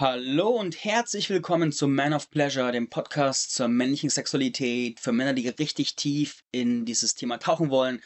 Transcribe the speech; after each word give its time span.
Hallo 0.00 0.48
und 0.48 0.82
herzlich 0.82 1.28
willkommen 1.28 1.72
zum 1.72 1.94
Man 1.94 2.14
of 2.14 2.30
Pleasure, 2.30 2.72
dem 2.72 2.88
Podcast 2.88 3.54
zur 3.54 3.68
männlichen 3.68 4.08
Sexualität 4.08 4.98
für 4.98 5.12
Männer, 5.12 5.34
die 5.34 5.46
richtig 5.46 5.94
tief 5.94 6.42
in 6.52 6.86
dieses 6.86 7.16
Thema 7.16 7.36
tauchen 7.36 7.68
wollen 7.68 8.02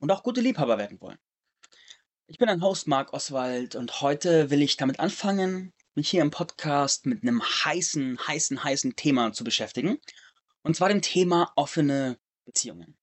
und 0.00 0.10
auch 0.10 0.24
gute 0.24 0.40
Liebhaber 0.40 0.76
werden 0.76 1.00
wollen. 1.00 1.20
Ich 2.26 2.38
bin 2.38 2.48
ein 2.48 2.62
Host 2.62 2.88
Marc 2.88 3.12
Oswald 3.12 3.76
und 3.76 4.00
heute 4.00 4.50
will 4.50 4.60
ich 4.60 4.76
damit 4.76 4.98
anfangen, 4.98 5.72
mich 5.94 6.10
hier 6.10 6.22
im 6.22 6.32
Podcast 6.32 7.06
mit 7.06 7.22
einem 7.22 7.40
heißen, 7.40 8.18
heißen, 8.26 8.64
heißen 8.64 8.96
Thema 8.96 9.32
zu 9.32 9.44
beschäftigen. 9.44 9.98
Und 10.62 10.74
zwar 10.74 10.88
dem 10.88 11.00
Thema 11.00 11.52
offene 11.54 12.18
Beziehungen. 12.44 12.98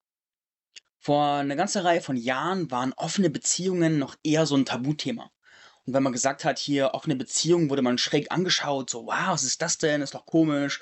Vor 1.00 1.36
einer 1.36 1.55
ganzen 1.55 1.82
Reihe 1.82 2.02
von 2.02 2.18
Jahren 2.18 2.70
waren 2.71 2.91
offene 2.98 3.30
Beziehungen 3.30 4.00
noch 4.00 4.18
eher 4.21 4.46
so 4.46 4.57
ein 4.57 4.66
Tabuthema. 4.66 5.32
Und 5.86 5.94
wenn 5.94 6.04
man 6.04 6.14
gesagt 6.14 6.46
hat, 6.46 6.60
hier 6.60 6.94
offene 6.94 7.16
Beziehung, 7.16 7.70
wurde 7.70 7.82
man 7.82 7.98
schräg 7.98 8.32
angeschaut, 8.32 8.90
so, 8.90 9.06
wow, 9.08 9.30
was 9.30 9.44
ist 9.44 9.62
das 9.62 9.78
denn? 9.78 10.02
Ist 10.02 10.16
doch 10.16 10.26
komisch, 10.26 10.80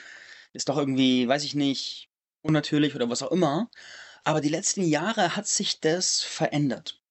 ist 0.54 0.70
doch 0.70 0.78
irgendwie, 0.78 1.28
weiß 1.28 1.44
ich 1.44 1.55
nicht, 1.55 2.09
unnatürlich 2.42 2.96
oder 2.96 3.09
was 3.09 3.23
auch 3.23 3.32
immer. 3.32 3.70
Aber 4.23 4.42
die 4.42 4.50
letzten 4.50 4.84
Jahre 4.84 5.36
hat 5.36 5.48
sich 5.48 5.80
das 5.80 6.22
verändert. 6.22 7.02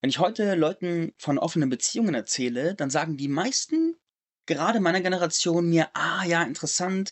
Wenn 0.00 0.10
ich 0.10 0.18
heute 0.18 0.54
Leuten 0.54 1.12
von 1.18 1.38
offenen 1.38 1.68
Beziehungen 1.68 2.14
erzähle, 2.14 2.74
dann 2.74 2.90
sagen 2.90 3.16
die 3.16 3.28
meisten, 3.28 3.96
gerade 4.46 4.80
meiner 4.80 5.00
Generation, 5.00 5.68
mir, 5.68 5.90
ah 5.94 6.24
ja, 6.24 6.42
interessant, 6.42 7.10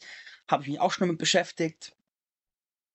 habe 0.48 0.62
ich 0.62 0.68
mich 0.68 0.80
auch 0.80 0.93
schon 0.93 1.07
damit 1.07 1.18
beschäftigt, 1.18 1.95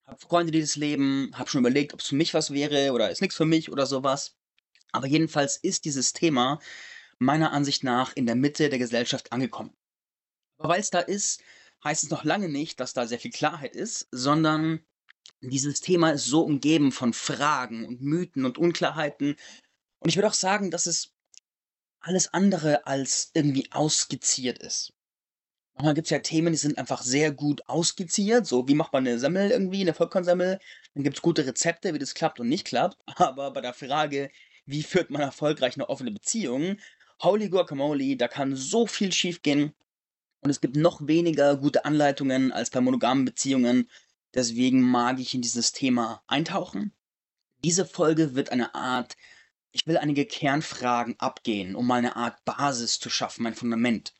habe 0.06 0.18
Freunde, 0.20 0.52
die 0.52 0.60
das 0.60 0.76
leben, 0.76 1.30
habe 1.34 1.48
schon 1.48 1.60
überlegt, 1.60 1.94
ob 1.94 2.00
es 2.00 2.08
für 2.08 2.14
mich 2.16 2.34
was 2.34 2.50
wäre 2.50 2.92
oder 2.92 3.10
ist 3.10 3.20
nichts 3.20 3.36
für 3.36 3.46
mich 3.46 3.70
oder 3.70 3.86
sowas. 3.86 4.36
Aber 4.92 5.06
jedenfalls 5.06 5.56
ist 5.56 5.84
dieses 5.84 6.12
Thema 6.12 6.60
meiner 7.24 7.52
Ansicht 7.52 7.84
nach 7.84 8.14
in 8.14 8.26
der 8.26 8.34
Mitte 8.34 8.68
der 8.68 8.78
Gesellschaft 8.78 9.32
angekommen. 9.32 9.74
Aber 10.58 10.70
weil 10.70 10.80
es 10.80 10.90
da 10.90 11.00
ist, 11.00 11.42
heißt 11.82 12.04
es 12.04 12.10
noch 12.10 12.24
lange 12.24 12.48
nicht, 12.48 12.80
dass 12.80 12.94
da 12.94 13.06
sehr 13.06 13.18
viel 13.18 13.30
Klarheit 13.30 13.76
ist, 13.76 14.08
sondern 14.10 14.84
dieses 15.40 15.80
Thema 15.80 16.10
ist 16.10 16.26
so 16.26 16.42
umgeben 16.42 16.92
von 16.92 17.12
Fragen 17.12 17.86
und 17.86 18.00
Mythen 18.00 18.44
und 18.44 18.58
Unklarheiten. 18.58 19.36
Und 19.98 20.08
ich 20.08 20.16
würde 20.16 20.28
auch 20.28 20.34
sagen, 20.34 20.70
dass 20.70 20.86
es 20.86 21.12
alles 22.00 22.32
andere 22.32 22.86
als 22.86 23.30
irgendwie 23.34 23.70
ausskizziert 23.72 24.58
ist. 24.58 24.92
Manchmal 25.74 25.94
gibt 25.94 26.06
es 26.06 26.10
ja 26.10 26.20
Themen, 26.20 26.52
die 26.52 26.58
sind 26.58 26.78
einfach 26.78 27.02
sehr 27.02 27.32
gut 27.32 27.68
ausskizziert. 27.68 28.46
So, 28.46 28.68
wie 28.68 28.74
macht 28.74 28.92
man 28.92 29.06
eine 29.06 29.18
Semmel 29.18 29.50
irgendwie, 29.50 29.80
eine 29.80 29.94
Vollkornsemmel? 29.94 30.60
Dann 30.94 31.02
gibt 31.02 31.16
es 31.16 31.22
gute 31.22 31.46
Rezepte, 31.46 31.94
wie 31.94 31.98
das 31.98 32.14
klappt 32.14 32.38
und 32.38 32.48
nicht 32.48 32.66
klappt. 32.66 32.98
Aber 33.16 33.50
bei 33.50 33.60
der 33.60 33.74
Frage, 33.74 34.30
wie 34.66 34.82
führt 34.82 35.10
man 35.10 35.22
erfolgreich 35.22 35.74
eine 35.74 35.88
offene 35.88 36.12
Beziehung, 36.12 36.78
Holy 37.22 37.48
Guacamole, 37.48 38.16
da 38.16 38.28
kann 38.28 38.56
so 38.56 38.86
viel 38.86 39.12
schiefgehen 39.12 39.72
und 40.40 40.50
es 40.50 40.60
gibt 40.60 40.76
noch 40.76 41.06
weniger 41.06 41.56
gute 41.56 41.84
Anleitungen 41.84 42.52
als 42.52 42.70
bei 42.70 42.80
monogamen 42.80 43.24
Beziehungen. 43.24 43.88
Deswegen 44.34 44.82
mag 44.82 45.18
ich 45.18 45.34
in 45.34 45.40
dieses 45.40 45.72
Thema 45.72 46.22
eintauchen. 46.26 46.92
Diese 47.64 47.86
Folge 47.86 48.34
wird 48.34 48.50
eine 48.50 48.74
Art, 48.74 49.16
ich 49.72 49.86
will 49.86 49.96
einige 49.96 50.26
Kernfragen 50.26 51.14
abgehen, 51.18 51.74
um 51.74 51.86
mal 51.86 51.96
eine 51.96 52.16
Art 52.16 52.44
Basis 52.44 52.98
zu 52.98 53.08
schaffen, 53.08 53.46
ein 53.46 53.54
Fundament. 53.54 54.12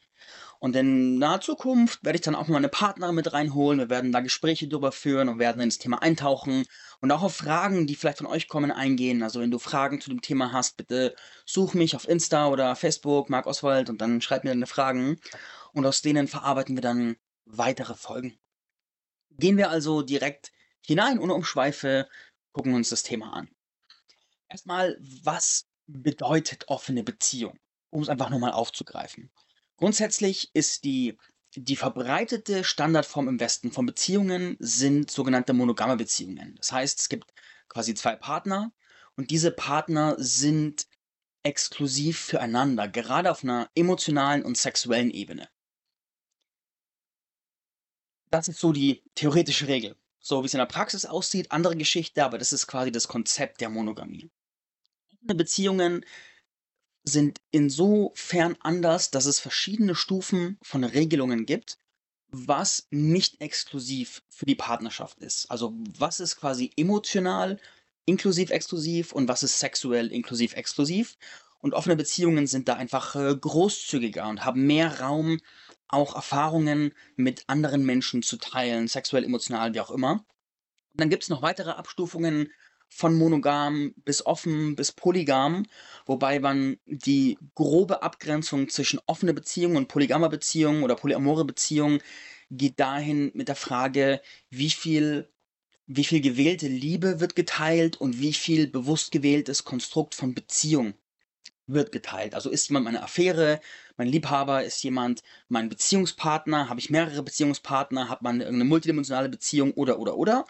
Und 0.65 0.75
in 0.77 1.19
naher 1.19 1.43
Zukunft 1.43 2.03
werde 2.05 2.17
ich 2.17 2.23
dann 2.23 2.35
auch 2.35 2.49
mal 2.49 2.57
eine 2.57 2.71
Partnerin 2.71 3.15
mit 3.15 3.35
reinholen. 3.35 3.81
Wir 3.81 3.91
werden 3.91 4.13
da 4.13 4.21
Gespräche 4.21 4.67
drüber 4.67 4.93
führen 4.93 5.29
und 5.29 5.39
werden 5.39 5.61
ins 5.61 5.77
Thema 5.77 6.01
eintauchen 6.01 6.65
und 7.03 7.13
auch 7.13 7.23
auf 7.23 7.37
Fragen, 7.37 7.87
die 7.87 7.95
vielleicht 7.95 8.17
von 8.17 8.27
euch 8.27 8.49
kommen, 8.49 8.71
eingehen. 8.71 9.23
Also 9.23 9.43
wenn 9.43 9.51
du 9.51 9.59
Fragen 9.59 10.01
zu 10.01 10.09
dem 10.09 10.23
Thema 10.23 10.55
hast, 10.55 10.79
bitte 10.79 11.15
such 11.45 11.75
mich 11.75 11.95
auf 11.95 12.09
Insta 12.09 12.49
oder 12.49 12.77
Facebook, 12.77 13.29
Marc 13.29 13.45
Oswald, 13.47 13.91
und 13.91 14.01
dann 14.01 14.23
schreib 14.23 14.45
mir 14.45 14.53
deine 14.53 14.67
Fragen. 14.67 15.21
Und 15.75 15.85
aus 15.85 16.01
denen 16.01 16.29
verarbeiten 16.29 16.79
wir 16.79 16.83
dann 16.83 17.17
weitere 17.45 17.95
Folgen. 17.95 18.39
Gehen 19.33 19.59
wir 19.59 19.69
also 19.69 20.01
direkt 20.01 20.51
hinein, 20.81 21.19
ohne 21.19 21.35
Umschweife, 21.35 22.09
gucken 22.53 22.73
uns 22.73 22.89
das 22.89 23.03
Thema 23.03 23.35
an. 23.35 23.51
Erstmal, 24.49 24.97
was 25.23 25.67
bedeutet 25.87 26.69
offene 26.69 27.05
Beziehung? 27.05 27.59
Um 27.91 28.01
es 28.01 28.09
einfach 28.09 28.31
nochmal 28.31 28.53
aufzugreifen. 28.53 29.31
Grundsätzlich 29.77 30.51
ist 30.55 30.85
die, 30.85 31.19
die 31.55 31.77
verbreitete 31.77 32.65
Standardform 32.65 33.29
im 33.29 33.41
Westen 33.41 33.73
von 33.73 33.87
Beziehungen 33.87 34.57
sind 34.61 35.11
sogenannte 35.11 35.53
monogame 35.53 35.97
Beziehungen. 35.97 36.55
Das 36.57 36.73
heißt, 36.73 37.01
es 37.01 37.09
gibt 37.09 37.33
quasi 37.69 37.95
zwei 37.95 38.17
Partner 38.17 38.73
und 39.17 39.31
diese 39.31 39.51
Partner 39.51 40.15
sind 40.19 40.87
exklusiv 41.43 42.19
füreinander, 42.19 42.89
gerade 42.89 43.31
auf 43.31 43.43
einer 43.43 43.71
emotionalen 43.75 44.45
und 44.45 44.57
sexuellen 44.57 45.11
Ebene. 45.11 45.49
Das 48.31 48.49
ist 48.49 48.59
so 48.59 48.73
die 48.73 49.03
theoretische 49.15 49.69
Regel. 49.69 49.97
So 50.19 50.43
wie 50.43 50.47
es 50.47 50.55
in 50.55 50.59
der 50.59 50.67
Praxis 50.67 51.05
aussieht, 51.05 51.53
andere 51.53 51.77
Geschichte, 51.77 52.25
aber 52.25 52.39
das 52.39 52.53
ist 52.53 52.67
quasi 52.67 52.91
das 52.91 53.09
Konzept 53.09 53.61
der 53.61 53.69
Monogamie. 53.69 54.31
Beziehungen 55.21 56.05
sind 57.05 57.39
insofern 57.51 58.57
anders, 58.61 59.11
dass 59.11 59.27
es 59.27 59.39
verschiedene 59.39 59.95
Stufen 59.95 60.59
von 60.63 60.85
Regelungen 60.85 61.47
gibt, 61.47 61.79
was 62.29 62.87
nicht 62.91 63.41
exklusiv 63.41 64.23
für 64.29 64.47
die 64.47 64.55
Partnerschaft 64.55 65.21
ist. 65.21 65.51
Also 65.51 65.75
was 65.99 66.19
ist 66.19 66.37
quasi 66.37 66.71
emotional 66.77 67.59
inklusiv 68.07 68.51
exklusiv 68.51 69.13
und 69.13 69.29
was 69.29 69.43
ist 69.43 69.59
sexuell 69.59 70.13
inklusiv 70.13 70.55
exklusiv. 70.55 71.17
Und 71.61 71.73
offene 71.75 71.97
Beziehungen 71.97 72.47
sind 72.47 72.69
da 72.69 72.75
einfach 72.75 73.15
äh, 73.17 73.35
großzügiger 73.35 74.29
und 74.29 74.45
haben 74.45 74.67
mehr 74.67 75.01
Raum, 75.01 75.41
auch 75.89 76.15
Erfahrungen 76.15 76.93
mit 77.17 77.45
anderen 77.47 77.87
Menschen 77.87 78.23
zu 78.23 78.37
teilen, 78.37 78.89
sexuell, 78.89 79.25
emotional, 79.25 79.73
wie 79.75 79.81
auch 79.81 79.91
immer. 79.91 80.13
Und 80.93 81.01
dann 81.01 81.09
gibt 81.09 81.23
es 81.23 81.29
noch 81.29 81.41
weitere 81.41 81.71
Abstufungen 81.71 82.53
von 82.89 83.17
monogam 83.17 83.95
bis 84.05 84.25
offen 84.25 84.77
bis 84.77 84.93
polygam, 84.93 85.67
wobei 86.07 86.39
man 86.41 86.79
die 86.87 87.39
grobe 87.55 88.03
Abgrenzung 88.03 88.69
zwischen 88.69 89.01
offene 89.07 89.35
Beziehungen 89.35 89.77
und 89.77 89.89
polygamer 89.89 90.29
Beziehungen 90.29 90.83
oder 90.85 90.95
polyamore 90.97 91.45
Beziehungen 91.45 92.01
geht 92.51 92.79
dahin 92.81 93.31
mit 93.35 93.49
der 93.49 93.57
Frage, 93.57 94.21
wie 94.51 94.71
viel 94.71 95.29
wie 95.87 96.05
viel 96.05 96.21
gewählte 96.23 96.67
Liebe 96.69 97.21
wird 97.21 97.37
geteilt 97.37 97.97
und 97.99 98.21
wie 98.21 98.33
viel 98.33 98.67
bewusst 98.69 99.13
gewähltes 99.13 99.65
Konstrukt 99.65 100.15
von 100.15 100.35
Beziehung 100.35 100.95
wird 101.67 101.93
geteilt. 101.93 102.35
Also 102.35 102.51
ist 102.51 102.69
jemand 102.69 102.85
meine 102.87 103.03
Affäre, 103.03 103.61
mein 103.97 104.09
Liebhaber, 104.09 104.65
ist 104.65 104.83
jemand 104.83 105.23
mein 105.49 105.69
Beziehungspartner, 105.69 106.69
habe 106.69 106.81
ich 106.81 106.91
mehrere 106.91 107.23
Beziehungspartner, 107.23 108.09
hat 108.09 108.23
man 108.23 108.41
irgendeine 108.41 108.65
multidimensionale 108.69 109.29
Beziehung 109.29 109.73
oder 109.73 109.99
oder 109.99 110.17
oder. 110.17 110.47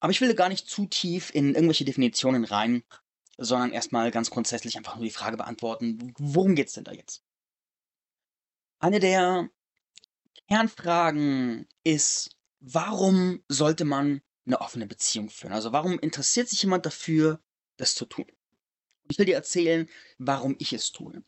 Aber 0.00 0.10
ich 0.10 0.20
will 0.20 0.34
gar 0.34 0.48
nicht 0.48 0.68
zu 0.68 0.86
tief 0.86 1.30
in 1.34 1.54
irgendwelche 1.54 1.84
Definitionen 1.84 2.44
rein, 2.44 2.82
sondern 3.36 3.72
erstmal 3.72 4.10
ganz 4.10 4.30
grundsätzlich 4.30 4.76
einfach 4.76 4.96
nur 4.96 5.04
die 5.04 5.10
Frage 5.10 5.36
beantworten, 5.36 6.14
worum 6.18 6.54
geht 6.54 6.68
es 6.68 6.74
denn 6.74 6.84
da 6.84 6.92
jetzt? 6.92 7.22
Eine 8.78 8.98
der 8.98 9.50
Kernfragen 10.48 11.68
ist, 11.84 12.36
warum 12.60 13.44
sollte 13.48 13.84
man 13.84 14.22
eine 14.46 14.60
offene 14.60 14.86
Beziehung 14.86 15.28
führen? 15.28 15.52
Also 15.52 15.72
warum 15.72 15.98
interessiert 15.98 16.48
sich 16.48 16.62
jemand 16.62 16.86
dafür, 16.86 17.40
das 17.76 17.94
zu 17.94 18.06
tun? 18.06 18.26
Ich 19.10 19.18
will 19.18 19.26
dir 19.26 19.34
erzählen, 19.34 19.88
warum 20.18 20.56
ich 20.58 20.72
es 20.72 20.92
tue. 20.92 21.22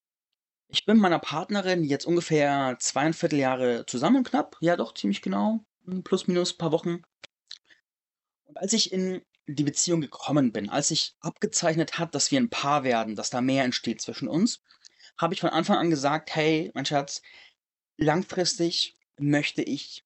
Ich 0.69 0.87
bin 0.87 0.97
mit 0.97 1.03
meiner 1.03 1.19
Partnerin 1.19 1.85
jetzt 1.85 2.07
ungefähr 2.07 2.77
zweieinviertel 2.81 3.39
Jahre 3.39 3.85
zusammen, 3.87 4.25
knapp, 4.25 4.57
ja 4.61 4.77
doch, 4.77 4.95
ziemlich 4.95 5.21
genau, 5.21 5.65
plus 6.05 6.27
minus 6.27 6.55
ein 6.55 6.59
paar 6.59 6.73
Wochen. 6.73 7.03
Und 8.53 8.59
als 8.59 8.75
ich 8.75 8.93
in 8.93 9.23
die 9.47 9.65
Beziehung 9.65 10.03
gekommen 10.03 10.53
bin, 10.53 10.69
als 10.69 10.89
sich 10.89 11.15
abgezeichnet 11.21 11.99
hat, 11.99 12.15
dass 12.15 12.31
wir 12.31 12.39
ein 12.39 12.51
Paar 12.51 12.85
werden, 12.85 13.17
dass 13.17 13.31
da 13.31 13.41
mehr 13.41 13.65
entsteht 13.65 14.03
zwischen 14.03 14.29
uns, 14.29 14.61
habe 15.17 15.33
ich 15.33 15.41
von 15.41 15.49
Anfang 15.49 15.79
an 15.79 15.89
gesagt, 15.89 16.37
hey, 16.37 16.71
mein 16.75 16.85
Schatz, 16.85 17.23
langfristig 17.97 18.99
möchte 19.19 19.63
ich 19.63 20.05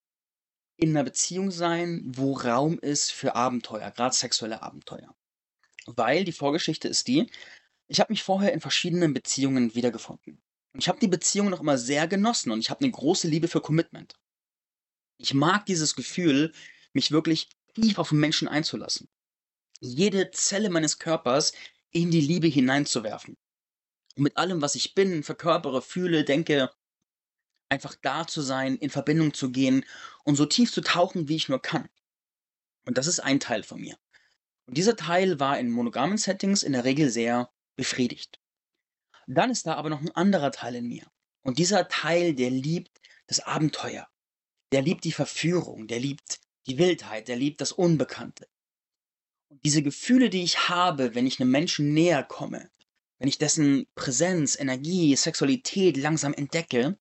in 0.76 0.90
einer 0.90 1.02
Beziehung 1.02 1.50
sein, 1.50 2.04
wo 2.06 2.34
Raum 2.34 2.78
ist 2.78 3.10
für 3.10 3.34
Abenteuer, 3.34 3.90
gerade 3.90 4.14
sexuelle 4.14 4.62
Abenteuer. 4.62 5.16
Weil 5.86 6.22
die 6.22 6.30
Vorgeschichte 6.30 6.86
ist 6.86 7.08
die, 7.08 7.28
ich 7.88 7.98
habe 7.98 8.12
mich 8.12 8.22
vorher 8.22 8.52
in 8.52 8.60
verschiedenen 8.60 9.12
Beziehungen 9.12 9.74
wiedergefunden. 9.74 10.40
Und 10.72 10.78
ich 10.80 10.88
habe 10.88 11.00
die 11.00 11.08
Beziehung 11.08 11.50
noch 11.50 11.60
immer 11.60 11.78
sehr 11.78 12.06
genossen 12.06 12.52
und 12.52 12.60
ich 12.60 12.70
habe 12.70 12.84
eine 12.84 12.92
große 12.92 13.26
Liebe 13.26 13.48
für 13.48 13.60
Commitment. 13.60 14.14
Ich 15.18 15.34
mag 15.34 15.66
dieses 15.66 15.96
Gefühl, 15.96 16.52
mich 16.92 17.10
wirklich 17.10 17.48
tief 17.80 17.98
auf 17.98 18.10
den 18.10 18.18
Menschen 18.18 18.48
einzulassen. 18.48 19.08
Jede 19.80 20.30
Zelle 20.30 20.70
meines 20.70 20.98
Körpers 20.98 21.52
in 21.90 22.10
die 22.10 22.20
Liebe 22.20 22.46
hineinzuwerfen. 22.46 23.36
Und 24.16 24.22
mit 24.22 24.36
allem, 24.36 24.62
was 24.62 24.74
ich 24.74 24.94
bin, 24.94 25.22
verkörpere, 25.22 25.82
fühle, 25.82 26.24
denke, 26.24 26.70
einfach 27.68 27.94
da 28.00 28.26
zu 28.26 28.40
sein, 28.40 28.76
in 28.76 28.90
Verbindung 28.90 29.34
zu 29.34 29.50
gehen 29.50 29.84
und 30.24 30.36
so 30.36 30.46
tief 30.46 30.72
zu 30.72 30.80
tauchen, 30.80 31.28
wie 31.28 31.36
ich 31.36 31.48
nur 31.48 31.60
kann. 31.60 31.88
Und 32.86 32.96
das 32.96 33.06
ist 33.06 33.20
ein 33.20 33.40
Teil 33.40 33.62
von 33.62 33.80
mir. 33.80 33.98
Und 34.66 34.76
dieser 34.76 34.96
Teil 34.96 35.38
war 35.38 35.58
in 35.58 35.70
monogamen 35.70 36.18
Settings 36.18 36.62
in 36.62 36.72
der 36.72 36.84
Regel 36.84 37.10
sehr 37.10 37.50
befriedigt. 37.76 38.40
Dann 39.26 39.50
ist 39.50 39.66
da 39.66 39.74
aber 39.74 39.90
noch 39.90 40.00
ein 40.00 40.12
anderer 40.12 40.52
Teil 40.52 40.76
in 40.76 40.88
mir. 40.88 41.06
Und 41.42 41.58
dieser 41.58 41.88
Teil, 41.88 42.34
der 42.34 42.50
liebt 42.50 43.00
das 43.26 43.40
Abenteuer. 43.40 44.08
Der 44.72 44.82
liebt 44.82 45.04
die 45.04 45.12
Verführung, 45.12 45.86
der 45.86 46.00
liebt 46.00 46.40
die 46.66 46.78
Wildheit, 46.78 47.28
der 47.28 47.36
liebt 47.36 47.60
das 47.60 47.72
Unbekannte. 47.72 48.48
Und 49.48 49.64
diese 49.64 49.82
Gefühle, 49.82 50.30
die 50.30 50.42
ich 50.42 50.68
habe, 50.68 51.14
wenn 51.14 51.26
ich 51.26 51.40
einem 51.40 51.50
Menschen 51.50 51.94
näher 51.94 52.22
komme, 52.22 52.70
wenn 53.18 53.28
ich 53.28 53.38
dessen 53.38 53.86
Präsenz, 53.94 54.58
Energie, 54.58 55.14
Sexualität 55.16 55.96
langsam 55.96 56.34
entdecke, 56.34 56.98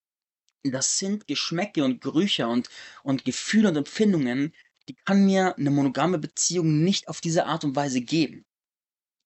das 0.63 0.97
sind 0.97 1.27
Geschmäcke 1.27 1.83
und 1.83 2.01
Gerüche 2.01 2.47
und, 2.47 2.69
und 3.03 3.25
Gefühle 3.25 3.69
und 3.69 3.75
Empfindungen, 3.75 4.53
die 4.87 4.95
kann 4.95 5.25
mir 5.25 5.57
eine 5.57 5.71
monogame 5.71 6.17
Beziehung 6.17 6.83
nicht 6.83 7.07
auf 7.07 7.21
diese 7.21 7.45
Art 7.45 7.63
und 7.63 7.75
Weise 7.75 8.01
geben. 8.01 8.45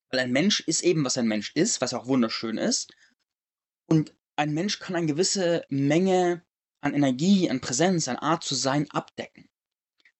Weil 0.09 0.21
ein 0.21 0.31
Mensch 0.31 0.61
ist 0.61 0.81
eben, 0.81 1.05
was 1.05 1.17
ein 1.17 1.27
Mensch 1.27 1.51
ist, 1.55 1.81
was 1.81 1.93
auch 1.93 2.07
wunderschön 2.07 2.57
ist. 2.57 2.91
Und 3.87 4.15
ein 4.35 4.53
Mensch 4.53 4.79
kann 4.79 4.95
eine 4.95 5.05
gewisse 5.05 5.65
Menge 5.69 6.43
an 6.81 6.93
Energie, 6.93 7.49
an 7.49 7.61
Präsenz, 7.61 8.07
an 8.07 8.15
Art 8.15 8.43
zu 8.43 8.55
sein 8.55 8.89
abdecken. 8.91 9.49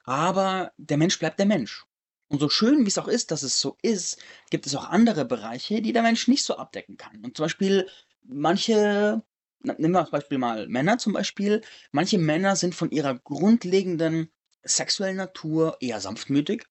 Aber 0.09 0.73
der 0.77 0.97
Mensch 0.97 1.19
bleibt 1.19 1.37
der 1.37 1.45
Mensch. 1.45 1.85
Und 2.29 2.39
so 2.39 2.49
schön 2.49 2.83
wie 2.83 2.87
es 2.87 2.97
auch 2.97 3.07
ist, 3.07 3.29
dass 3.29 3.43
es 3.43 3.59
so 3.59 3.77
ist, 3.83 4.17
gibt 4.49 4.65
es 4.65 4.75
auch 4.75 4.89
andere 4.89 5.23
Bereiche, 5.23 5.83
die 5.83 5.93
der 5.93 6.01
Mensch 6.01 6.27
nicht 6.27 6.43
so 6.43 6.57
abdecken 6.57 6.97
kann. 6.97 7.23
Und 7.23 7.37
zum 7.37 7.43
Beispiel 7.43 7.87
manche, 8.23 9.21
nehmen 9.59 9.93
wir 9.93 9.99
als 9.99 10.09
Beispiel 10.09 10.39
mal 10.39 10.67
Männer 10.67 10.97
zum 10.97 11.13
Beispiel, 11.13 11.61
manche 11.91 12.17
Männer 12.17 12.55
sind 12.55 12.73
von 12.73 12.89
ihrer 12.89 13.19
grundlegenden 13.19 14.31
sexuellen 14.63 15.17
Natur 15.17 15.77
eher 15.79 16.01
sanftmütig 16.01 16.65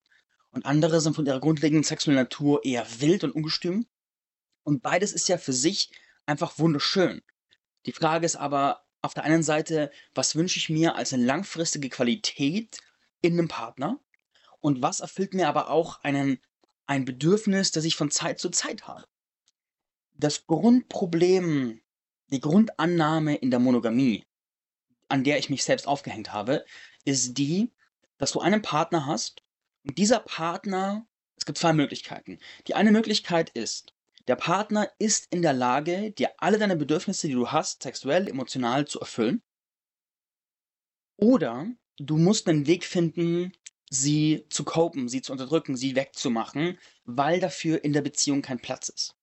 und 0.51 0.65
andere 0.65 0.99
sind 0.99 1.15
von 1.15 1.25
ihrer 1.25 1.39
grundlegenden 1.39 1.85
sexuellen 1.85 2.19
Natur 2.19 2.65
eher 2.65 2.85
wild 2.99 3.23
und 3.23 3.31
ungestüm. 3.31 3.85
Und 4.63 4.83
beides 4.83 5.13
ist 5.13 5.29
ja 5.29 5.37
für 5.37 5.53
sich 5.53 5.91
einfach 6.25 6.59
wunderschön. 6.59 7.21
Die 7.85 7.93
Frage 7.93 8.25
ist 8.25 8.35
aber 8.35 8.83
auf 9.01 9.13
der 9.13 9.23
einen 9.23 9.43
Seite, 9.43 9.91
was 10.13 10.35
wünsche 10.35 10.57
ich 10.57 10.67
mir 10.67 10.97
als 10.97 11.13
eine 11.13 11.23
langfristige 11.23 11.87
Qualität 11.87 12.81
in 13.21 13.33
einem 13.33 13.47
Partner? 13.47 13.99
Und 14.59 14.81
was 14.81 14.99
erfüllt 14.99 15.33
mir 15.33 15.47
aber 15.47 15.69
auch 15.69 16.01
einen, 16.03 16.39
ein 16.85 17.05
Bedürfnis, 17.05 17.71
das 17.71 17.85
ich 17.85 17.95
von 17.95 18.11
Zeit 18.11 18.39
zu 18.39 18.49
Zeit 18.49 18.87
habe? 18.87 19.05
Das 20.13 20.47
Grundproblem, 20.47 21.81
die 22.27 22.41
Grundannahme 22.41 23.35
in 23.35 23.51
der 23.51 23.59
Monogamie, 23.59 24.25
an 25.07 25.23
der 25.23 25.39
ich 25.39 25.49
mich 25.49 25.63
selbst 25.63 25.87
aufgehängt 25.87 26.33
habe, 26.33 26.65
ist 27.05 27.37
die, 27.37 27.71
dass 28.17 28.33
du 28.33 28.41
einen 28.41 28.61
Partner 28.61 29.05
hast 29.05 29.43
und 29.83 29.97
dieser 29.97 30.19
Partner, 30.19 31.07
es 31.37 31.45
gibt 31.45 31.57
zwei 31.57 31.73
Möglichkeiten. 31.73 32.39
Die 32.67 32.75
eine 32.75 32.91
Möglichkeit 32.91 33.49
ist, 33.49 33.93
der 34.27 34.35
Partner 34.35 34.91
ist 34.99 35.27
in 35.31 35.41
der 35.41 35.53
Lage, 35.53 36.11
dir 36.11 36.31
alle 36.37 36.59
deine 36.59 36.75
Bedürfnisse, 36.75 37.27
die 37.27 37.33
du 37.33 37.51
hast, 37.51 37.81
sexuell, 37.81 38.27
emotional 38.27 38.85
zu 38.85 38.99
erfüllen. 38.99 39.41
Oder 41.15 41.67
du 41.99 42.17
musst 42.17 42.47
einen 42.47 42.67
Weg 42.67 42.85
finden, 42.85 43.51
sie 43.89 44.45
zu 44.49 44.63
copen, 44.63 45.09
sie 45.09 45.21
zu 45.21 45.31
unterdrücken, 45.31 45.75
sie 45.75 45.95
wegzumachen, 45.95 46.77
weil 47.05 47.39
dafür 47.39 47.83
in 47.83 47.93
der 47.93 48.01
Beziehung 48.01 48.41
kein 48.41 48.59
Platz 48.59 48.89
ist. 48.89 49.15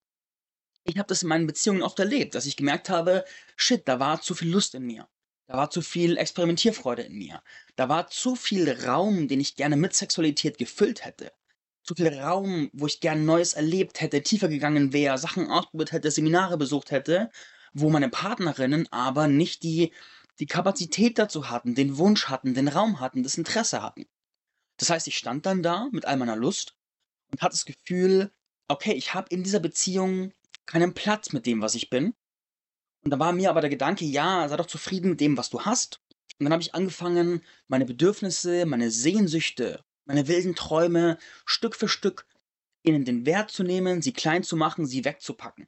Ich 0.85 0.99
habe 0.99 1.09
das 1.09 1.23
in 1.23 1.29
meinen 1.29 1.47
Beziehungen 1.47 1.83
oft 1.83 1.99
erlebt, 1.99 2.35
dass 2.35 2.47
ich 2.47 2.57
gemerkt 2.57 2.91
habe, 2.91 3.25
shit, 3.57 3.87
da 3.89 3.99
war 3.99 4.21
zu 4.21 4.35
viel 4.35 4.51
Lust 4.51 4.75
in 4.75 4.85
mir. 4.85 5.09
Da 5.49 5.57
war 5.57 5.71
zu 5.71 5.81
viel 5.81 6.17
Experimentierfreude 6.17 7.03
in 7.03 7.15
mir. 7.15 7.43
Da 7.77 7.89
war 7.89 8.09
zu 8.09 8.35
viel 8.35 8.69
Raum, 8.85 9.29
den 9.29 9.41
ich 9.41 9.55
gerne 9.55 9.77
mit 9.77 9.95
Sexualität 9.95 10.59
gefüllt 10.59 11.05
hätte. 11.05 11.33
Zu 11.83 11.95
viel 11.95 12.09
Raum, 12.09 12.69
wo 12.73 12.87
ich 12.87 13.01
gerne 13.01 13.23
Neues 13.23 13.55
erlebt 13.55 14.01
hätte, 14.01 14.23
tiefer 14.23 14.49
gegangen 14.49 14.93
wäre, 14.93 15.19
Sachen 15.19 15.49
ausprobiert 15.49 15.93
hätte, 15.93 16.11
Seminare 16.11 16.57
besucht 16.57 16.91
hätte, 16.91 17.31
wo 17.73 17.91
meine 17.91 18.09
Partnerinnen 18.09 18.91
aber 18.91 19.29
nicht 19.29 19.63
die, 19.63 19.93
die 20.39 20.47
Kapazität 20.47 21.19
dazu 21.19 21.51
hatten, 21.51 21.75
den 21.75 21.99
Wunsch 21.99 22.29
hatten, 22.29 22.55
den 22.55 22.69
Raum 22.69 23.01
hatten, 23.01 23.23
das 23.23 23.39
Interesse 23.39 23.83
hatten. 23.83 24.07
Das 24.79 24.91
heißt, 24.91 25.07
ich 25.09 25.17
stand 25.17 25.47
dann 25.47 25.63
da 25.63 25.89
mit 25.93 26.05
all 26.05 26.17
meiner 26.17 26.37
Lust 26.37 26.77
und 27.33 27.41
hatte 27.41 27.55
das 27.55 27.65
Gefühl, 27.65 28.31
okay, 28.69 28.93
ich 28.93 29.15
habe 29.15 29.29
in 29.31 29.43
dieser 29.43 29.61
Beziehung 29.61 30.33
keinen 30.67 30.95
Platz 30.95 31.33
mit 31.33 31.47
dem, 31.47 31.63
was 31.63 31.75
ich 31.75 31.91
bin. 31.91 32.15
Und 33.05 33.11
da 33.11 33.19
war 33.19 33.33
mir 33.33 33.51
aber 33.51 33.61
der 33.61 33.71
Gedanke, 33.71 34.05
ja, 34.05 34.49
sei 34.49 34.57
doch 34.57 34.67
zufrieden 34.67 35.11
mit 35.11 35.21
dem, 35.21 35.37
was 35.37 35.51
du 35.51 35.63
hast. 35.63 36.01
Und 36.39 36.45
dann 36.45 36.53
habe 36.53 36.63
ich 36.63 36.75
angefangen, 36.75 37.43
meine 37.69 37.87
Bedürfnisse, 37.87 38.67
meine 38.67 38.91
Sehnsüchte, 38.91 39.85
meine 40.05 40.29
wilden 40.29 40.55
Träume 40.55 41.19
Stück 41.47 41.77
für 41.77 41.89
Stück 41.89 42.27
ihnen 42.83 43.05
den 43.05 43.27
Wert 43.27 43.51
zu 43.51 43.63
nehmen, 43.63 44.03
sie 44.03 44.13
klein 44.13 44.43
zu 44.43 44.57
machen, 44.57 44.87
sie 44.87 45.05
wegzupacken. 45.05 45.67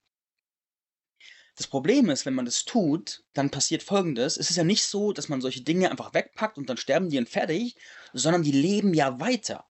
Das 1.59 1.67
Problem 1.67 2.09
ist, 2.09 2.25
wenn 2.25 2.35
man 2.35 2.45
das 2.45 2.65
tut, 2.65 3.25
dann 3.35 3.51
passiert 3.51 3.83
Folgendes. 3.83 4.37
Es 4.37 4.49
ist 4.49 4.55
ja 4.55 4.63
nicht 4.63 4.85
so, 4.85 5.13
dass 5.13 5.29
man 5.29 5.41
solche 5.41 5.63
Dinge 5.63 5.91
einfach 5.91 6.15
wegpackt 6.15 6.57
und 6.57 6.71
dann 6.71 6.77
sterben 6.77 7.11
die 7.11 7.19
und 7.19 7.29
fertig, 7.29 7.75
sondern 8.13 8.45
die 8.45 8.53
leben 8.53 8.95
ja 8.95 9.19
weiter. 9.19 9.67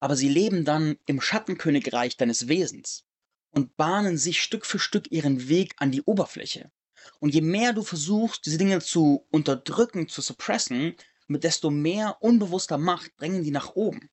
Aber 0.00 0.16
sie 0.16 0.28
leben 0.28 0.64
dann 0.64 0.98
im 1.06 1.20
Schattenkönigreich 1.20 2.16
deines 2.16 2.48
Wesens 2.48 3.04
und 3.52 3.76
bahnen 3.76 4.18
sich 4.18 4.42
Stück 4.42 4.66
für 4.66 4.80
Stück 4.80 5.12
ihren 5.12 5.48
Weg 5.48 5.76
an 5.76 5.92
die 5.92 6.02
Oberfläche. 6.02 6.72
Und 7.20 7.32
je 7.32 7.40
mehr 7.40 7.72
du 7.72 7.84
versuchst, 7.84 8.44
diese 8.44 8.58
Dinge 8.58 8.80
zu 8.80 9.24
unterdrücken, 9.30 10.08
zu 10.08 10.22
suppressen, 10.22 10.96
mit 11.28 11.44
desto 11.44 11.70
mehr 11.70 12.16
unbewusster 12.20 12.78
Macht 12.78 13.16
bringen 13.16 13.44
die 13.44 13.52
nach 13.52 13.76
oben. 13.76 14.10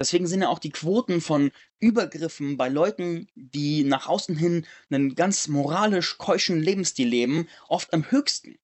Deswegen 0.00 0.26
sind 0.26 0.42
ja 0.42 0.48
auch 0.48 0.58
die 0.58 0.70
Quoten 0.70 1.20
von 1.20 1.52
Übergriffen 1.78 2.56
bei 2.56 2.68
Leuten, 2.68 3.28
die 3.34 3.84
nach 3.84 4.08
außen 4.08 4.36
hin 4.36 4.66
einen 4.90 5.14
ganz 5.14 5.48
moralisch 5.48 6.18
keuschen 6.18 6.60
Lebensstil 6.60 7.08
leben, 7.08 7.48
oft 7.68 7.92
am 7.92 8.10
höchsten. 8.10 8.58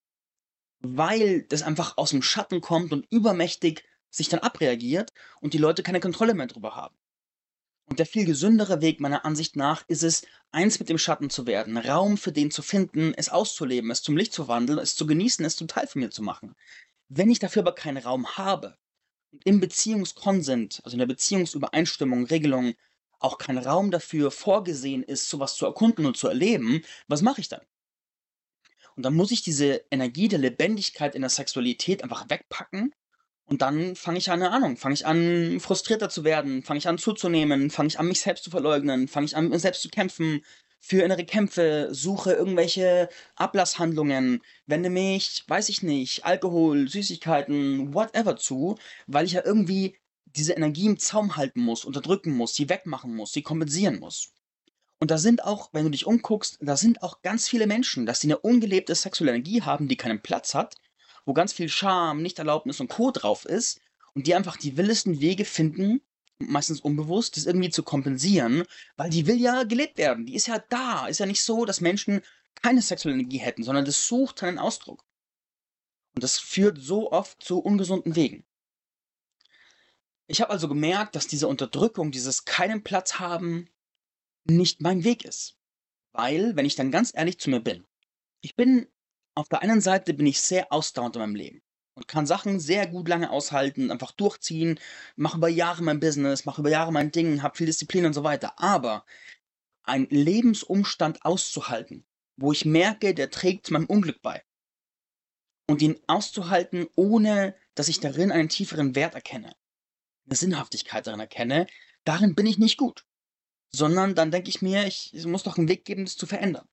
Weil 0.80 1.42
das 1.42 1.62
einfach 1.62 1.96
aus 1.98 2.10
dem 2.10 2.22
Schatten 2.22 2.60
kommt 2.60 2.92
und 2.92 3.06
übermächtig 3.10 3.84
sich 4.10 4.28
dann 4.28 4.40
abreagiert 4.40 5.12
und 5.40 5.54
die 5.54 5.58
Leute 5.58 5.82
keine 5.82 6.00
Kontrolle 6.00 6.34
mehr 6.34 6.48
drüber 6.48 6.74
haben. 6.74 6.96
Und 7.90 7.98
der 7.98 8.06
viel 8.06 8.24
gesündere 8.24 8.80
Weg 8.80 9.00
meiner 9.00 9.24
Ansicht 9.24 9.56
nach 9.56 9.84
ist 9.88 10.04
es, 10.04 10.22
eins 10.52 10.78
mit 10.78 10.88
dem 10.88 10.98
Schatten 10.98 11.28
zu 11.28 11.46
werden, 11.46 11.76
Raum 11.76 12.18
für 12.18 12.32
den 12.32 12.50
zu 12.50 12.62
finden, 12.62 13.14
es 13.14 13.28
auszuleben, 13.28 13.90
es 13.90 14.02
zum 14.02 14.16
Licht 14.16 14.32
zu 14.32 14.46
wandeln, 14.46 14.78
es 14.78 14.94
zu 14.94 15.06
genießen, 15.06 15.44
es 15.44 15.56
zum 15.56 15.68
Teil 15.68 15.86
von 15.88 16.00
mir 16.00 16.10
zu 16.10 16.22
machen. 16.22 16.54
Wenn 17.08 17.30
ich 17.30 17.40
dafür 17.40 17.62
aber 17.62 17.74
keinen 17.74 17.98
Raum 17.98 18.36
habe, 18.36 18.76
im 19.44 19.60
Beziehungskonsent, 19.60 20.80
also 20.84 20.94
in 20.94 20.98
der 20.98 21.06
Beziehungsübereinstimmung, 21.06 22.26
Regelung, 22.26 22.74
auch 23.18 23.38
kein 23.38 23.58
Raum 23.58 23.90
dafür 23.90 24.30
vorgesehen 24.30 25.02
ist, 25.02 25.28
sowas 25.28 25.54
zu 25.54 25.66
erkunden 25.66 26.06
und 26.06 26.16
zu 26.16 26.28
erleben, 26.28 26.82
was 27.06 27.22
mache 27.22 27.40
ich 27.40 27.48
dann? 27.48 27.60
Und 28.96 29.04
dann 29.04 29.14
muss 29.14 29.30
ich 29.30 29.42
diese 29.42 29.84
Energie 29.90 30.28
der 30.28 30.38
Lebendigkeit 30.38 31.14
in 31.14 31.22
der 31.22 31.30
Sexualität 31.30 32.02
einfach 32.02 32.28
wegpacken 32.28 32.92
und 33.50 33.62
dann 33.62 33.96
fange 33.96 34.18
ich 34.18 34.30
an, 34.30 34.42
eine 34.42 34.52
Ahnung, 34.52 34.76
fange 34.76 34.94
ich 34.94 35.06
an, 35.06 35.58
frustrierter 35.58 36.08
zu 36.08 36.22
werden, 36.22 36.62
fange 36.62 36.78
ich 36.78 36.86
an 36.86 36.98
zuzunehmen, 36.98 37.70
fange 37.70 37.88
ich 37.88 37.98
an, 37.98 38.06
mich 38.06 38.20
selbst 38.20 38.44
zu 38.44 38.50
verleugnen, 38.50 39.08
fange 39.08 39.26
ich 39.26 39.36
an, 39.36 39.58
selbst 39.58 39.82
zu 39.82 39.88
kämpfen, 39.88 40.44
für 40.80 41.02
innere 41.02 41.24
Kämpfe, 41.24 41.88
suche 41.92 42.32
irgendwelche 42.32 43.08
Ablasshandlungen, 43.36 44.42
wende 44.66 44.90
mich, 44.90 45.44
weiß 45.46 45.68
ich 45.68 45.82
nicht, 45.82 46.24
Alkohol, 46.24 46.88
Süßigkeiten, 46.88 47.94
whatever 47.94 48.36
zu, 48.36 48.76
weil 49.06 49.26
ich 49.26 49.32
ja 49.32 49.44
irgendwie 49.44 49.96
diese 50.24 50.54
Energie 50.54 50.86
im 50.86 50.98
Zaum 50.98 51.36
halten 51.36 51.60
muss, 51.60 51.84
unterdrücken 51.84 52.32
muss, 52.32 52.54
sie 52.54 52.68
wegmachen 52.68 53.14
muss, 53.14 53.32
sie 53.32 53.42
kompensieren 53.42 54.00
muss. 54.00 54.32
Und 54.98 55.10
da 55.10 55.18
sind 55.18 55.44
auch, 55.44 55.70
wenn 55.72 55.84
du 55.84 55.90
dich 55.90 56.06
umguckst, 56.06 56.58
da 56.60 56.76
sind 56.76 57.02
auch 57.02 57.22
ganz 57.22 57.48
viele 57.48 57.66
Menschen, 57.66 58.06
dass 58.06 58.20
sie 58.20 58.28
eine 58.28 58.38
ungelebte 58.38 58.94
sexuelle 58.94 59.32
Energie 59.32 59.62
haben, 59.62 59.88
die 59.88 59.96
keinen 59.96 60.22
Platz 60.22 60.54
hat, 60.54 60.76
wo 61.24 61.32
ganz 61.32 61.52
viel 61.52 61.68
Scham, 61.68 62.22
Nichterlaubnis 62.22 62.80
und 62.80 62.88
Co. 62.88 63.10
drauf 63.10 63.44
ist 63.44 63.80
und 64.14 64.26
die 64.26 64.34
einfach 64.34 64.56
die 64.56 64.76
wildesten 64.76 65.20
Wege 65.20 65.44
finden, 65.44 66.02
meistens 66.40 66.80
unbewusst, 66.80 67.36
das 67.36 67.46
irgendwie 67.46 67.70
zu 67.70 67.82
kompensieren, 67.82 68.64
weil 68.96 69.10
die 69.10 69.26
will 69.26 69.40
ja 69.40 69.64
gelebt 69.64 69.98
werden. 69.98 70.26
Die 70.26 70.34
ist 70.34 70.46
ja 70.46 70.58
da. 70.68 71.06
Ist 71.06 71.20
ja 71.20 71.26
nicht 71.26 71.42
so, 71.42 71.64
dass 71.64 71.80
Menschen 71.80 72.22
keine 72.62 72.82
sexuelle 72.82 73.18
Energie 73.18 73.38
hätten, 73.38 73.62
sondern 73.62 73.84
das 73.84 74.06
sucht 74.06 74.42
einen 74.42 74.58
Ausdruck. 74.58 75.04
Und 76.14 76.24
das 76.24 76.38
führt 76.38 76.78
so 76.78 77.12
oft 77.12 77.42
zu 77.42 77.60
ungesunden 77.60 78.16
Wegen. 78.16 78.44
Ich 80.26 80.40
habe 80.40 80.50
also 80.50 80.68
gemerkt, 80.68 81.14
dass 81.14 81.26
diese 81.26 81.48
Unterdrückung, 81.48 82.10
dieses 82.10 82.44
keinen 82.44 82.82
Platz 82.82 83.14
haben, 83.14 83.68
nicht 84.44 84.80
mein 84.80 85.04
Weg 85.04 85.24
ist. 85.24 85.56
Weil, 86.12 86.56
wenn 86.56 86.66
ich 86.66 86.76
dann 86.76 86.90
ganz 86.90 87.12
ehrlich 87.14 87.38
zu 87.38 87.50
mir 87.50 87.60
bin, 87.60 87.86
ich 88.40 88.56
bin, 88.56 88.88
auf 89.34 89.48
der 89.48 89.62
einen 89.62 89.80
Seite 89.80 90.14
bin 90.14 90.26
ich 90.26 90.40
sehr 90.40 90.72
ausdauernd 90.72 91.16
in 91.16 91.22
meinem 91.22 91.34
Leben 91.34 91.62
kann 92.06 92.26
Sachen 92.26 92.60
sehr 92.60 92.86
gut 92.86 93.08
lange 93.08 93.30
aushalten, 93.30 93.90
einfach 93.90 94.12
durchziehen, 94.12 94.78
mache 95.16 95.38
über 95.38 95.48
Jahre 95.48 95.82
mein 95.82 96.00
Business, 96.00 96.44
mache 96.44 96.60
über 96.60 96.70
Jahre 96.70 96.92
mein 96.92 97.10
Ding, 97.10 97.42
habe 97.42 97.56
viel 97.56 97.66
Disziplin 97.66 98.06
und 98.06 98.12
so 98.12 98.24
weiter. 98.24 98.58
Aber 98.58 99.04
einen 99.82 100.06
Lebensumstand 100.08 101.24
auszuhalten, 101.24 102.04
wo 102.36 102.52
ich 102.52 102.64
merke, 102.64 103.14
der 103.14 103.30
trägt 103.30 103.70
meinem 103.70 103.86
Unglück 103.86 104.22
bei. 104.22 104.42
Und 105.66 105.82
ihn 105.82 105.98
auszuhalten, 106.06 106.88
ohne 106.96 107.54
dass 107.74 107.88
ich 107.88 108.00
darin 108.00 108.32
einen 108.32 108.48
tieferen 108.48 108.94
Wert 108.94 109.14
erkenne, 109.14 109.54
eine 110.26 110.36
Sinnhaftigkeit 110.36 111.06
darin 111.06 111.20
erkenne, 111.20 111.66
darin 112.04 112.34
bin 112.34 112.46
ich 112.46 112.58
nicht 112.58 112.76
gut. 112.76 113.04
Sondern 113.72 114.16
dann 114.16 114.32
denke 114.32 114.48
ich 114.48 114.62
mir, 114.62 114.86
ich, 114.86 115.12
muss 115.26 115.44
doch 115.44 115.56
einen 115.56 115.68
Weg 115.68 115.84
geben, 115.84 116.04
das 116.04 116.16
zu 116.16 116.26
verändern. 116.26 116.68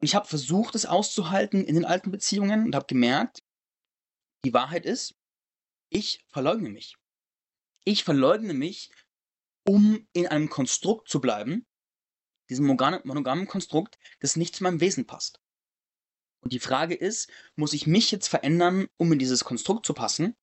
Ich 0.00 0.14
habe 0.14 0.26
versucht, 0.26 0.74
es 0.74 0.86
auszuhalten 0.86 1.64
in 1.64 1.74
den 1.74 1.84
alten 1.84 2.10
Beziehungen 2.10 2.64
und 2.64 2.74
habe 2.74 2.86
gemerkt, 2.86 3.42
Die 4.44 4.54
Wahrheit 4.54 4.86
ist, 4.86 5.14
ich 5.90 6.24
verleugne 6.28 6.70
mich. 6.70 6.96
Ich 7.84 8.04
verleugne 8.04 8.54
mich, 8.54 8.90
um 9.66 10.06
in 10.12 10.26
einem 10.26 10.48
Konstrukt 10.48 11.08
zu 11.08 11.20
bleiben, 11.20 11.66
diesem 12.48 12.66
monogamen 12.66 13.46
Konstrukt, 13.46 13.98
das 14.20 14.36
nicht 14.36 14.56
zu 14.56 14.62
meinem 14.62 14.80
Wesen 14.80 15.06
passt. 15.06 15.40
Und 16.40 16.52
die 16.52 16.58
Frage 16.58 16.94
ist, 16.94 17.30
muss 17.54 17.74
ich 17.74 17.86
mich 17.86 18.10
jetzt 18.10 18.28
verändern, 18.28 18.88
um 18.96 19.12
in 19.12 19.18
dieses 19.18 19.44
Konstrukt 19.44 19.84
zu 19.84 19.92
passen? 19.92 20.36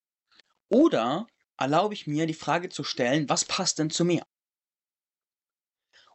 Oder 0.70 1.28
erlaube 1.58 1.96
ich 1.96 2.08
mir, 2.08 2.28
die 2.28 2.34
Frage 2.34 2.70
zu 2.70 2.84
stellen, 2.84 3.28
was 3.30 3.46
passt 3.46 3.80
denn 3.80 3.90
zu 3.90 4.06
mir? 4.06 4.26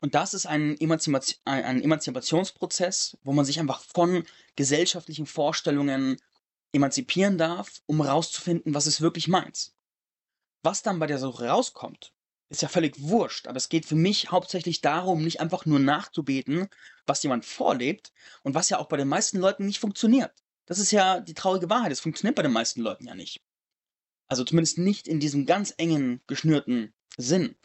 Und 0.00 0.14
das 0.14 0.34
ist 0.34 0.46
ein, 0.46 0.76
Emanzipation, 0.80 1.40
ein 1.44 1.82
Emanzipationsprozess, 1.82 3.18
wo 3.22 3.32
man 3.32 3.44
sich 3.44 3.60
einfach 3.60 3.80
von 3.80 4.24
gesellschaftlichen 4.56 5.26
Vorstellungen 5.26 6.20
emanzipieren 6.72 7.38
darf, 7.38 7.82
um 7.86 8.02
herauszufinden, 8.02 8.74
was 8.74 8.86
ist 8.86 9.00
wirklich 9.00 9.28
meins. 9.28 9.74
Was 10.62 10.82
dann 10.82 10.98
bei 10.98 11.06
der 11.06 11.18
Suche 11.18 11.46
rauskommt, 11.46 12.12
ist 12.48 12.62
ja 12.62 12.68
völlig 12.68 13.00
wurscht, 13.00 13.46
aber 13.46 13.56
es 13.56 13.68
geht 13.68 13.86
für 13.86 13.94
mich 13.94 14.30
hauptsächlich 14.30 14.80
darum, 14.80 15.24
nicht 15.24 15.40
einfach 15.40 15.64
nur 15.66 15.78
nachzubeten, 15.78 16.68
was 17.06 17.22
jemand 17.22 17.44
vorlebt 17.44 18.12
und 18.42 18.54
was 18.54 18.68
ja 18.68 18.78
auch 18.78 18.86
bei 18.88 18.96
den 18.96 19.08
meisten 19.08 19.38
Leuten 19.38 19.66
nicht 19.66 19.80
funktioniert. 19.80 20.32
Das 20.66 20.78
ist 20.78 20.92
ja 20.92 21.20
die 21.20 21.34
traurige 21.34 21.70
Wahrheit, 21.70 21.92
es 21.92 22.00
funktioniert 22.00 22.36
bei 22.36 22.42
den 22.42 22.52
meisten 22.52 22.82
Leuten 22.82 23.06
ja 23.06 23.14
nicht. 23.14 23.42
Also 24.28 24.44
zumindest 24.44 24.78
nicht 24.78 25.08
in 25.08 25.20
diesem 25.20 25.46
ganz 25.46 25.74
engen, 25.76 26.22
geschnürten 26.26 26.94
Sinn. 27.16 27.56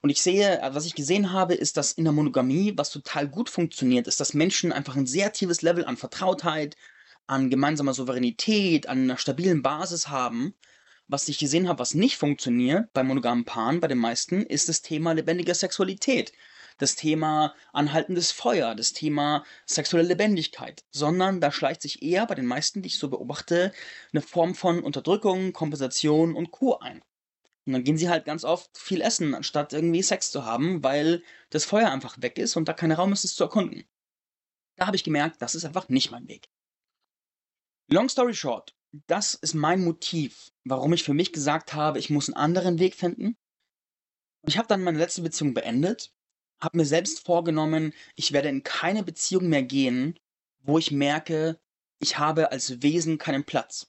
Und 0.00 0.10
ich 0.10 0.22
sehe, 0.22 0.60
äh, 0.60 0.74
was 0.74 0.86
ich 0.86 0.94
gesehen 0.94 1.32
habe, 1.32 1.54
ist, 1.54 1.76
dass 1.76 1.92
in 1.92 2.04
der 2.04 2.12
Monogamie, 2.12 2.72
was 2.76 2.90
total 2.90 3.28
gut 3.28 3.50
funktioniert, 3.50 4.06
ist, 4.06 4.20
dass 4.20 4.34
Menschen 4.34 4.72
einfach 4.72 4.96
ein 4.96 5.06
sehr 5.06 5.32
tiefes 5.32 5.62
Level 5.62 5.84
an 5.84 5.96
Vertrautheit, 5.96 6.76
an 7.26 7.50
gemeinsamer 7.50 7.94
Souveränität, 7.94 8.88
an 8.88 9.02
einer 9.02 9.18
stabilen 9.18 9.62
Basis 9.62 10.08
haben. 10.08 10.54
Was 11.08 11.28
ich 11.28 11.38
gesehen 11.38 11.68
habe, 11.68 11.78
was 11.78 11.94
nicht 11.94 12.16
funktioniert 12.16 12.92
bei 12.92 13.02
monogamen 13.02 13.44
Paaren, 13.44 13.80
bei 13.80 13.88
den 13.88 13.98
meisten, 13.98 14.42
ist 14.42 14.68
das 14.68 14.82
Thema 14.82 15.12
lebendiger 15.12 15.54
Sexualität. 15.54 16.32
Das 16.78 16.94
Thema 16.94 17.54
anhaltendes 17.72 18.32
Feuer, 18.32 18.74
das 18.74 18.92
Thema 18.92 19.44
sexuelle 19.64 20.08
Lebendigkeit, 20.08 20.84
sondern 20.90 21.40
da 21.40 21.50
schleicht 21.50 21.80
sich 21.82 22.02
eher 22.02 22.26
bei 22.26 22.34
den 22.34 22.44
meisten, 22.44 22.82
die 22.82 22.88
ich 22.88 22.98
so 22.98 23.08
beobachte, 23.08 23.72
eine 24.12 24.20
Form 24.20 24.54
von 24.54 24.82
Unterdrückung, 24.82 25.52
Kompensation 25.52 26.34
und 26.34 26.50
Kur 26.50 26.82
ein. 26.82 27.02
Und 27.66 27.72
dann 27.72 27.84
gehen 27.84 27.98
sie 27.98 28.08
halt 28.08 28.24
ganz 28.24 28.44
oft 28.44 28.76
viel 28.78 29.00
essen, 29.00 29.34
anstatt 29.34 29.72
irgendwie 29.72 30.02
Sex 30.02 30.30
zu 30.30 30.44
haben, 30.44 30.84
weil 30.84 31.22
das 31.50 31.64
Feuer 31.64 31.90
einfach 31.90 32.20
weg 32.20 32.38
ist 32.38 32.56
und 32.56 32.68
da 32.68 32.72
kein 32.72 32.92
Raum 32.92 33.12
ist, 33.12 33.24
es 33.24 33.34
zu 33.34 33.44
erkunden. 33.44 33.84
Da 34.76 34.86
habe 34.86 34.96
ich 34.96 35.04
gemerkt, 35.04 35.42
das 35.42 35.54
ist 35.54 35.64
einfach 35.64 35.88
nicht 35.88 36.10
mein 36.10 36.28
Weg. 36.28 36.48
Long 37.88 38.08
story 38.08 38.34
short, 38.34 38.74
das 39.06 39.34
ist 39.34 39.54
mein 39.54 39.84
Motiv, 39.84 40.50
warum 40.64 40.92
ich 40.92 41.04
für 41.04 41.14
mich 41.14 41.32
gesagt 41.32 41.72
habe, 41.72 42.00
ich 42.00 42.10
muss 42.10 42.28
einen 42.28 42.36
anderen 42.36 42.80
Weg 42.80 42.96
finden. 42.96 43.36
Ich 44.44 44.58
habe 44.58 44.66
dann 44.66 44.82
meine 44.82 44.98
letzte 44.98 45.22
Beziehung 45.22 45.54
beendet, 45.54 46.12
habe 46.60 46.78
mir 46.78 46.84
selbst 46.84 47.24
vorgenommen, 47.24 47.92
ich 48.16 48.32
werde 48.32 48.48
in 48.48 48.64
keine 48.64 49.04
Beziehung 49.04 49.48
mehr 49.48 49.62
gehen, 49.62 50.18
wo 50.62 50.78
ich 50.78 50.90
merke, 50.90 51.60
ich 52.00 52.18
habe 52.18 52.50
als 52.50 52.82
Wesen 52.82 53.18
keinen 53.18 53.44
Platz. 53.44 53.86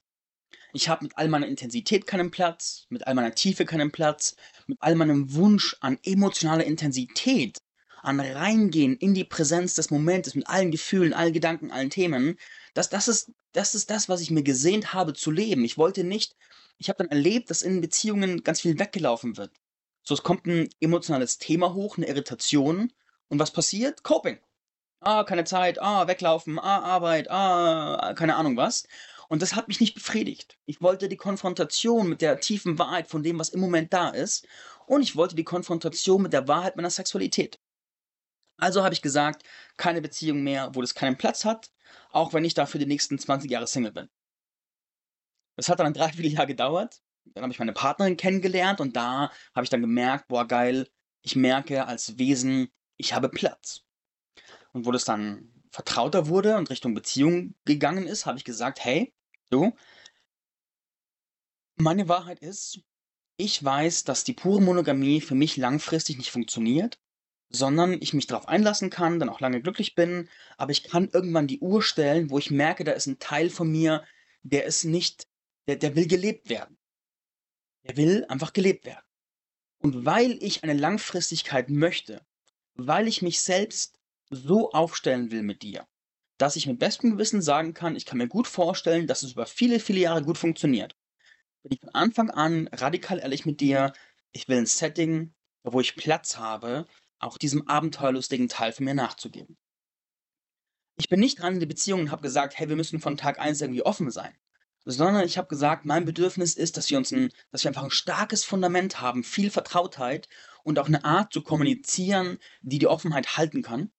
Ich 0.72 0.88
habe 0.88 1.02
mit 1.04 1.18
all 1.18 1.28
meiner 1.28 1.48
Intensität 1.48 2.06
keinen 2.06 2.30
Platz, 2.30 2.86
mit 2.90 3.04
all 3.04 3.14
meiner 3.14 3.34
Tiefe 3.34 3.64
keinen 3.64 3.90
Platz, 3.90 4.36
mit 4.68 4.78
all 4.80 4.94
meinem 4.94 5.34
Wunsch 5.34 5.76
an 5.80 5.98
emotionaler 6.04 6.64
Intensität 6.64 7.58
an 8.02 8.20
Reingehen 8.20 8.96
in 8.96 9.14
die 9.14 9.24
Präsenz 9.24 9.74
des 9.74 9.90
Momentes 9.90 10.34
mit 10.34 10.48
allen 10.48 10.70
Gefühlen, 10.70 11.12
allen 11.12 11.32
Gedanken, 11.32 11.70
allen 11.70 11.90
Themen, 11.90 12.38
das, 12.78 12.90
das, 12.90 13.08
ist, 13.08 13.32
das 13.54 13.74
ist 13.74 13.90
das, 13.90 14.08
was 14.08 14.20
ich 14.20 14.30
mir 14.30 14.44
gesehnt 14.44 14.94
habe 14.94 15.12
zu 15.12 15.32
leben. 15.32 15.64
Ich 15.64 15.78
wollte 15.78 16.04
nicht, 16.04 16.36
ich 16.78 16.88
habe 16.88 16.98
dann 16.98 17.08
erlebt, 17.08 17.50
dass 17.50 17.62
in 17.62 17.80
Beziehungen 17.80 18.44
ganz 18.44 18.60
viel 18.60 18.78
weggelaufen 18.78 19.36
wird. 19.36 19.50
So, 20.04 20.14
es 20.14 20.22
kommt 20.22 20.46
ein 20.46 20.70
emotionales 20.78 21.38
Thema 21.38 21.74
hoch, 21.74 21.96
eine 21.96 22.06
Irritation. 22.06 22.92
Und 23.26 23.40
was 23.40 23.50
passiert? 23.50 24.04
Coping. 24.04 24.38
Ah, 25.00 25.24
keine 25.24 25.42
Zeit, 25.42 25.82
ah, 25.82 26.06
weglaufen, 26.06 26.60
ah, 26.60 26.78
Arbeit, 26.82 27.28
ah, 27.30 28.14
keine 28.16 28.36
Ahnung 28.36 28.56
was. 28.56 28.86
Und 29.28 29.42
das 29.42 29.56
hat 29.56 29.66
mich 29.66 29.80
nicht 29.80 29.94
befriedigt. 29.94 30.56
Ich 30.64 30.80
wollte 30.80 31.08
die 31.08 31.16
Konfrontation 31.16 32.08
mit 32.08 32.22
der 32.22 32.38
tiefen 32.38 32.78
Wahrheit 32.78 33.08
von 33.08 33.24
dem, 33.24 33.40
was 33.40 33.48
im 33.48 33.58
Moment 33.60 33.92
da 33.92 34.10
ist. 34.10 34.46
Und 34.86 35.02
ich 35.02 35.16
wollte 35.16 35.34
die 35.34 35.44
Konfrontation 35.44 36.22
mit 36.22 36.32
der 36.32 36.46
Wahrheit 36.46 36.76
meiner 36.76 36.90
Sexualität. 36.90 37.58
Also 38.58 38.82
habe 38.82 38.92
ich 38.92 39.02
gesagt, 39.02 39.44
keine 39.76 40.02
Beziehung 40.02 40.42
mehr, 40.42 40.74
wo 40.74 40.80
das 40.80 40.94
keinen 40.94 41.16
Platz 41.16 41.44
hat, 41.44 41.70
auch 42.10 42.32
wenn 42.32 42.44
ich 42.44 42.54
da 42.54 42.66
für 42.66 42.78
die 42.78 42.86
nächsten 42.86 43.18
20 43.18 43.50
Jahre 43.50 43.68
Single 43.68 43.92
bin. 43.92 44.10
Das 45.56 45.68
hat 45.68 45.78
dann 45.78 45.86
ein 45.86 45.94
Dreivierteljahr 45.94 46.46
gedauert. 46.46 47.00
Dann 47.24 47.44
habe 47.44 47.52
ich 47.52 47.58
meine 47.58 47.72
Partnerin 47.72 48.16
kennengelernt 48.16 48.80
und 48.80 48.96
da 48.96 49.30
habe 49.54 49.64
ich 49.64 49.70
dann 49.70 49.80
gemerkt, 49.80 50.28
boah, 50.28 50.46
geil, 50.46 50.88
ich 51.22 51.36
merke 51.36 51.86
als 51.86 52.18
Wesen, 52.18 52.68
ich 52.96 53.14
habe 53.14 53.28
Platz. 53.28 53.84
Und 54.72 54.86
wo 54.86 54.92
das 54.92 55.04
dann 55.04 55.52
vertrauter 55.70 56.28
wurde 56.28 56.56
und 56.56 56.70
Richtung 56.70 56.94
Beziehung 56.94 57.54
gegangen 57.64 58.06
ist, 58.06 58.26
habe 58.26 58.38
ich 58.38 58.44
gesagt, 58.44 58.84
hey, 58.84 59.14
du, 59.50 59.76
meine 61.76 62.08
Wahrheit 62.08 62.40
ist, 62.40 62.80
ich 63.36 63.62
weiß, 63.62 64.02
dass 64.04 64.24
die 64.24 64.32
pure 64.32 64.60
Monogamie 64.60 65.20
für 65.20 65.36
mich 65.36 65.56
langfristig 65.56 66.18
nicht 66.18 66.30
funktioniert 66.32 66.98
sondern 67.50 67.98
ich 68.00 68.12
mich 68.12 68.26
darauf 68.26 68.48
einlassen 68.48 68.90
kann, 68.90 69.18
dann 69.18 69.28
auch 69.28 69.40
lange 69.40 69.62
glücklich 69.62 69.94
bin, 69.94 70.28
aber 70.56 70.72
ich 70.72 70.84
kann 70.84 71.08
irgendwann 71.12 71.46
die 71.46 71.60
Uhr 71.60 71.82
stellen, 71.82 72.30
wo 72.30 72.38
ich 72.38 72.50
merke, 72.50 72.84
da 72.84 72.92
ist 72.92 73.06
ein 73.06 73.18
Teil 73.18 73.50
von 73.50 73.70
mir, 73.70 74.04
der 74.42 74.64
ist 74.64 74.84
nicht, 74.84 75.26
der, 75.66 75.76
der 75.76 75.96
will 75.96 76.06
gelebt 76.06 76.48
werden. 76.48 76.78
Der 77.84 77.96
will 77.96 78.24
einfach 78.26 78.52
gelebt 78.52 78.84
werden. 78.84 79.04
Und 79.78 80.04
weil 80.04 80.42
ich 80.42 80.62
eine 80.62 80.74
Langfristigkeit 80.74 81.70
möchte, 81.70 82.20
weil 82.74 83.08
ich 83.08 83.22
mich 83.22 83.40
selbst 83.40 83.98
so 84.30 84.72
aufstellen 84.72 85.30
will 85.30 85.42
mit 85.42 85.62
dir, 85.62 85.86
dass 86.36 86.56
ich 86.56 86.66
mit 86.66 86.78
bestem 86.78 87.12
Gewissen 87.12 87.40
sagen 87.40 87.74
kann, 87.74 87.96
ich 87.96 88.04
kann 88.04 88.18
mir 88.18 88.28
gut 88.28 88.46
vorstellen, 88.46 89.06
dass 89.06 89.22
es 89.22 89.32
über 89.32 89.46
viele, 89.46 89.80
viele 89.80 90.00
Jahre 90.00 90.22
gut 90.22 90.38
funktioniert. 90.38 90.96
Bin 91.62 91.72
ich 91.72 91.80
von 91.80 91.90
Anfang 91.90 92.30
an 92.30 92.68
radikal 92.68 93.18
ehrlich 93.18 93.46
mit 93.46 93.60
dir, 93.60 93.92
ich 94.32 94.48
will 94.48 94.58
ein 94.58 94.66
Setting, 94.66 95.34
wo 95.64 95.80
ich 95.80 95.96
Platz 95.96 96.36
habe, 96.36 96.86
auch 97.18 97.38
diesem 97.38 97.66
abenteuerlustigen 97.68 98.48
Teil 98.48 98.72
von 98.72 98.84
mir 98.84 98.94
nachzugeben. 98.94 99.56
Ich 100.96 101.08
bin 101.08 101.20
nicht 101.20 101.40
dran 101.40 101.54
in 101.54 101.60
die 101.60 101.66
Beziehung 101.66 102.00
und 102.00 102.10
habe 102.10 102.22
gesagt, 102.22 102.58
hey, 102.58 102.68
wir 102.68 102.76
müssen 102.76 103.00
von 103.00 103.16
Tag 103.16 103.38
1 103.38 103.60
irgendwie 103.60 103.82
offen 103.82 104.10
sein. 104.10 104.36
Sondern 104.84 105.24
ich 105.24 105.38
habe 105.38 105.48
gesagt, 105.48 105.84
mein 105.84 106.04
Bedürfnis 106.04 106.54
ist, 106.54 106.76
dass 106.76 106.90
wir 106.90 106.98
uns 106.98 107.12
ein, 107.12 107.30
dass 107.50 107.62
wir 107.62 107.68
einfach 107.68 107.84
ein 107.84 107.90
starkes 107.90 108.44
Fundament 108.44 109.00
haben, 109.00 109.22
viel 109.22 109.50
Vertrautheit 109.50 110.28
und 110.64 110.78
auch 110.78 110.86
eine 110.86 111.04
Art 111.04 111.32
zu 111.32 111.42
kommunizieren, 111.42 112.38
die 112.62 112.78
die 112.78 112.86
Offenheit 112.86 113.36
halten 113.36 113.62
kann. 113.62 113.92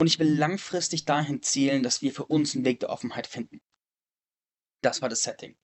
Und 0.00 0.06
ich 0.06 0.18
will 0.18 0.34
langfristig 0.34 1.04
dahin 1.04 1.42
zielen, 1.42 1.82
dass 1.82 2.00
wir 2.00 2.12
für 2.12 2.24
uns 2.24 2.54
einen 2.54 2.64
Weg 2.64 2.80
der 2.80 2.90
Offenheit 2.90 3.26
finden. 3.26 3.60
Das 4.82 5.02
war 5.02 5.10
das 5.10 5.22
Setting. 5.22 5.56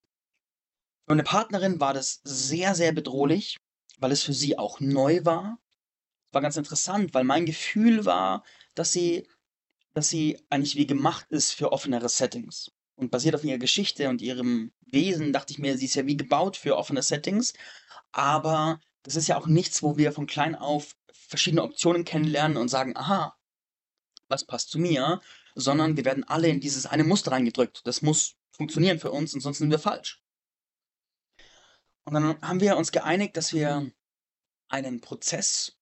Für 1.07 1.15
meine 1.15 1.23
Partnerin 1.23 1.81
war 1.81 1.95
das 1.95 2.21
sehr, 2.23 2.75
sehr 2.75 2.93
bedrohlich, 2.93 3.57
weil 3.99 4.13
es 4.13 4.23
für 4.23 4.35
sie 4.35 4.59
auch 4.59 4.81
neu 4.81 5.25
war 5.25 5.59
war 6.33 6.43
ganz 6.43 6.57
interessant, 6.57 7.15
weil 7.15 7.25
mein 7.25 7.47
Gefühl 7.47 8.05
war, 8.05 8.45
dass 8.75 8.93
sie, 8.93 9.29
dass 9.95 10.09
sie 10.09 10.41
eigentlich 10.51 10.77
wie 10.77 10.87
gemacht 10.87 11.27
ist 11.31 11.53
für 11.53 11.73
offenere 11.73 12.09
Settings. 12.09 12.71
Und 12.95 13.11
basiert 13.11 13.35
auf 13.35 13.45
ihrer 13.45 13.59
Geschichte 13.59 14.09
und 14.09 14.23
ihrem 14.23 14.73
Wesen 14.87 15.33
dachte 15.33 15.53
ich 15.53 15.59
mir, 15.59 15.77
sie 15.77 15.85
ist 15.85 15.97
ja 15.97 16.07
wie 16.07 16.17
gebaut 16.17 16.57
für 16.57 16.77
offene 16.77 17.03
Settings. 17.03 17.53
Aber 18.13 18.81
das 19.03 19.17
ist 19.17 19.29
ja 19.29 19.37
auch 19.37 19.47
nichts, 19.47 19.83
wo 19.83 19.99
wir 19.99 20.13
von 20.13 20.27
klein 20.27 20.55
auf 20.55 20.97
verschiedene 21.13 21.63
Optionen 21.63 22.05
kennenlernen 22.05 22.57
und 22.57 22.69
sagen, 22.69 22.97
aha, 22.97 23.37
was 24.29 24.45
passt 24.45 24.71
zu 24.71 24.79
mir, 24.79 25.21
sondern 25.55 25.97
wir 25.97 26.05
werden 26.05 26.25
alle 26.25 26.49
in 26.49 26.61
dieses 26.61 26.87
eine 26.87 27.05
Muster 27.05 27.33
reingedrückt. 27.33 27.87
Das 27.87 28.03
muss 28.03 28.37
funktionieren 28.51 28.99
für 28.99 29.11
uns, 29.11 29.35
ansonsten 29.35 29.65
sind 29.65 29.71
wir 29.71 29.79
falsch. 29.79 30.23
Und 32.05 32.15
dann 32.15 32.41
haben 32.41 32.61
wir 32.61 32.77
uns 32.77 32.93
geeinigt, 32.93 33.37
dass 33.37 33.53
wir 33.53 33.91
einen 34.69 35.01
Prozess 35.01 35.76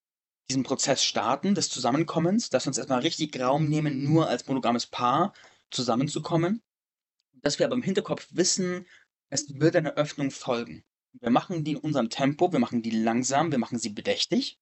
diesen 0.48 0.62
Prozess 0.62 1.02
starten 1.02 1.54
des 1.54 1.68
Zusammenkommens, 1.70 2.50
dass 2.50 2.64
wir 2.64 2.68
uns 2.68 2.78
erstmal 2.78 3.00
richtig 3.00 3.38
Raum 3.40 3.68
nehmen, 3.68 4.04
nur 4.04 4.28
als 4.28 4.46
monogames 4.46 4.86
Paar 4.86 5.32
zusammenzukommen. 5.70 6.62
Dass 7.32 7.58
wir 7.58 7.66
aber 7.66 7.74
im 7.74 7.82
Hinterkopf 7.82 8.28
wissen, 8.30 8.86
es 9.30 9.58
wird 9.58 9.76
eine 9.76 9.96
Öffnung 9.96 10.30
folgen. 10.30 10.84
Wir 11.12 11.30
machen 11.30 11.64
die 11.64 11.72
in 11.72 11.78
unserem 11.78 12.10
Tempo, 12.10 12.52
wir 12.52 12.58
machen 12.58 12.82
die 12.82 12.90
langsam, 12.90 13.52
wir 13.52 13.58
machen 13.58 13.78
sie 13.78 13.90
bedächtig 13.90 14.58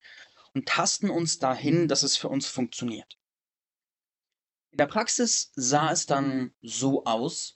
und 0.55 0.67
tasten 0.67 1.11
uns 1.11 1.39
dahin, 1.39 1.89
dass 1.89 2.03
es 2.03 2.17
für 2.17 2.29
uns 2.29 2.47
funktioniert. 2.47 3.19
In 4.71 4.79
der 4.79 4.87
Praxis 4.87 5.51
sah 5.55 5.91
es 5.91 6.07
dann 6.07 6.53
so 6.63 7.05
aus, 7.05 7.55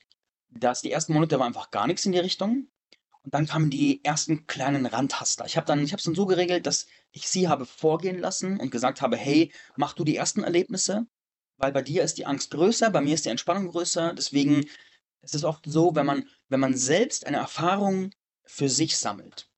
dass 0.49 0.83
die 0.83 0.91
ersten 0.93 1.13
Monate 1.13 1.39
war 1.39 1.47
einfach 1.47 1.71
gar 1.71 1.87
nichts 1.87 2.07
in 2.07 2.13
die 2.13 2.19
Richtung. 2.19 2.69
Und 3.23 3.35
dann 3.35 3.47
kamen 3.47 3.71
die 3.71 4.05
ersten 4.05 4.47
kleinen 4.47 4.87
Randtaster. 4.87 5.47
Ich 5.47 5.57
habe 5.57 5.67
dann, 5.67 5.83
ich 5.83 5.93
habe 5.93 5.99
es 5.99 6.05
dann 6.05 6.15
so 6.15 6.27
geregelt, 6.27 6.67
dass 6.67 6.87
ich 7.17 7.29
sie 7.29 7.49
habe 7.49 7.65
vorgehen 7.65 8.19
lassen 8.19 8.61
und 8.61 8.71
gesagt 8.71 9.01
habe, 9.01 9.17
hey, 9.17 9.51
mach 9.77 9.95
du 9.95 10.05
die 10.05 10.17
ersten 10.17 10.45
Erlebnisse, 10.45 11.07
weil 11.57 11.73
bei 11.73 11.81
dir 11.83 12.03
ist 12.03 12.19
die 12.19 12.27
Angst 12.27 12.51
größer, 12.51 12.91
bei 12.91 13.01
mir 13.01 13.15
ist 13.15 13.25
die 13.25 13.31
Entspannung 13.31 13.69
größer. 13.69 14.13
Deswegen 14.13 14.67
ist 15.23 15.35
es 15.35 15.43
oft 15.43 15.65
so, 15.67 15.95
wenn 15.95 16.07
man 16.07 16.29
wenn 16.49 16.61
man 16.61 16.77
selbst 16.77 17.27
eine 17.27 17.39
Erfahrung 17.39 18.11
für 18.45 18.69
sich 18.69 18.99
sammelt, 18.99 19.49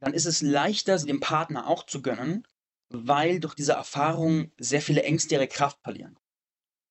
dann 0.00 0.12
ist 0.12 0.26
es 0.26 0.42
leichter, 0.42 0.98
sie 0.98 1.06
dem 1.06 1.20
Partner 1.20 1.66
auch 1.66 1.86
zu 1.86 2.02
gönnen, 2.02 2.46
weil 2.90 3.40
durch 3.40 3.54
diese 3.54 3.72
Erfahrung 3.72 4.52
sehr 4.58 4.82
viele 4.82 5.02
Ängste 5.02 5.36
ihre 5.36 5.48
Kraft 5.48 5.78
verlieren. 5.82 6.18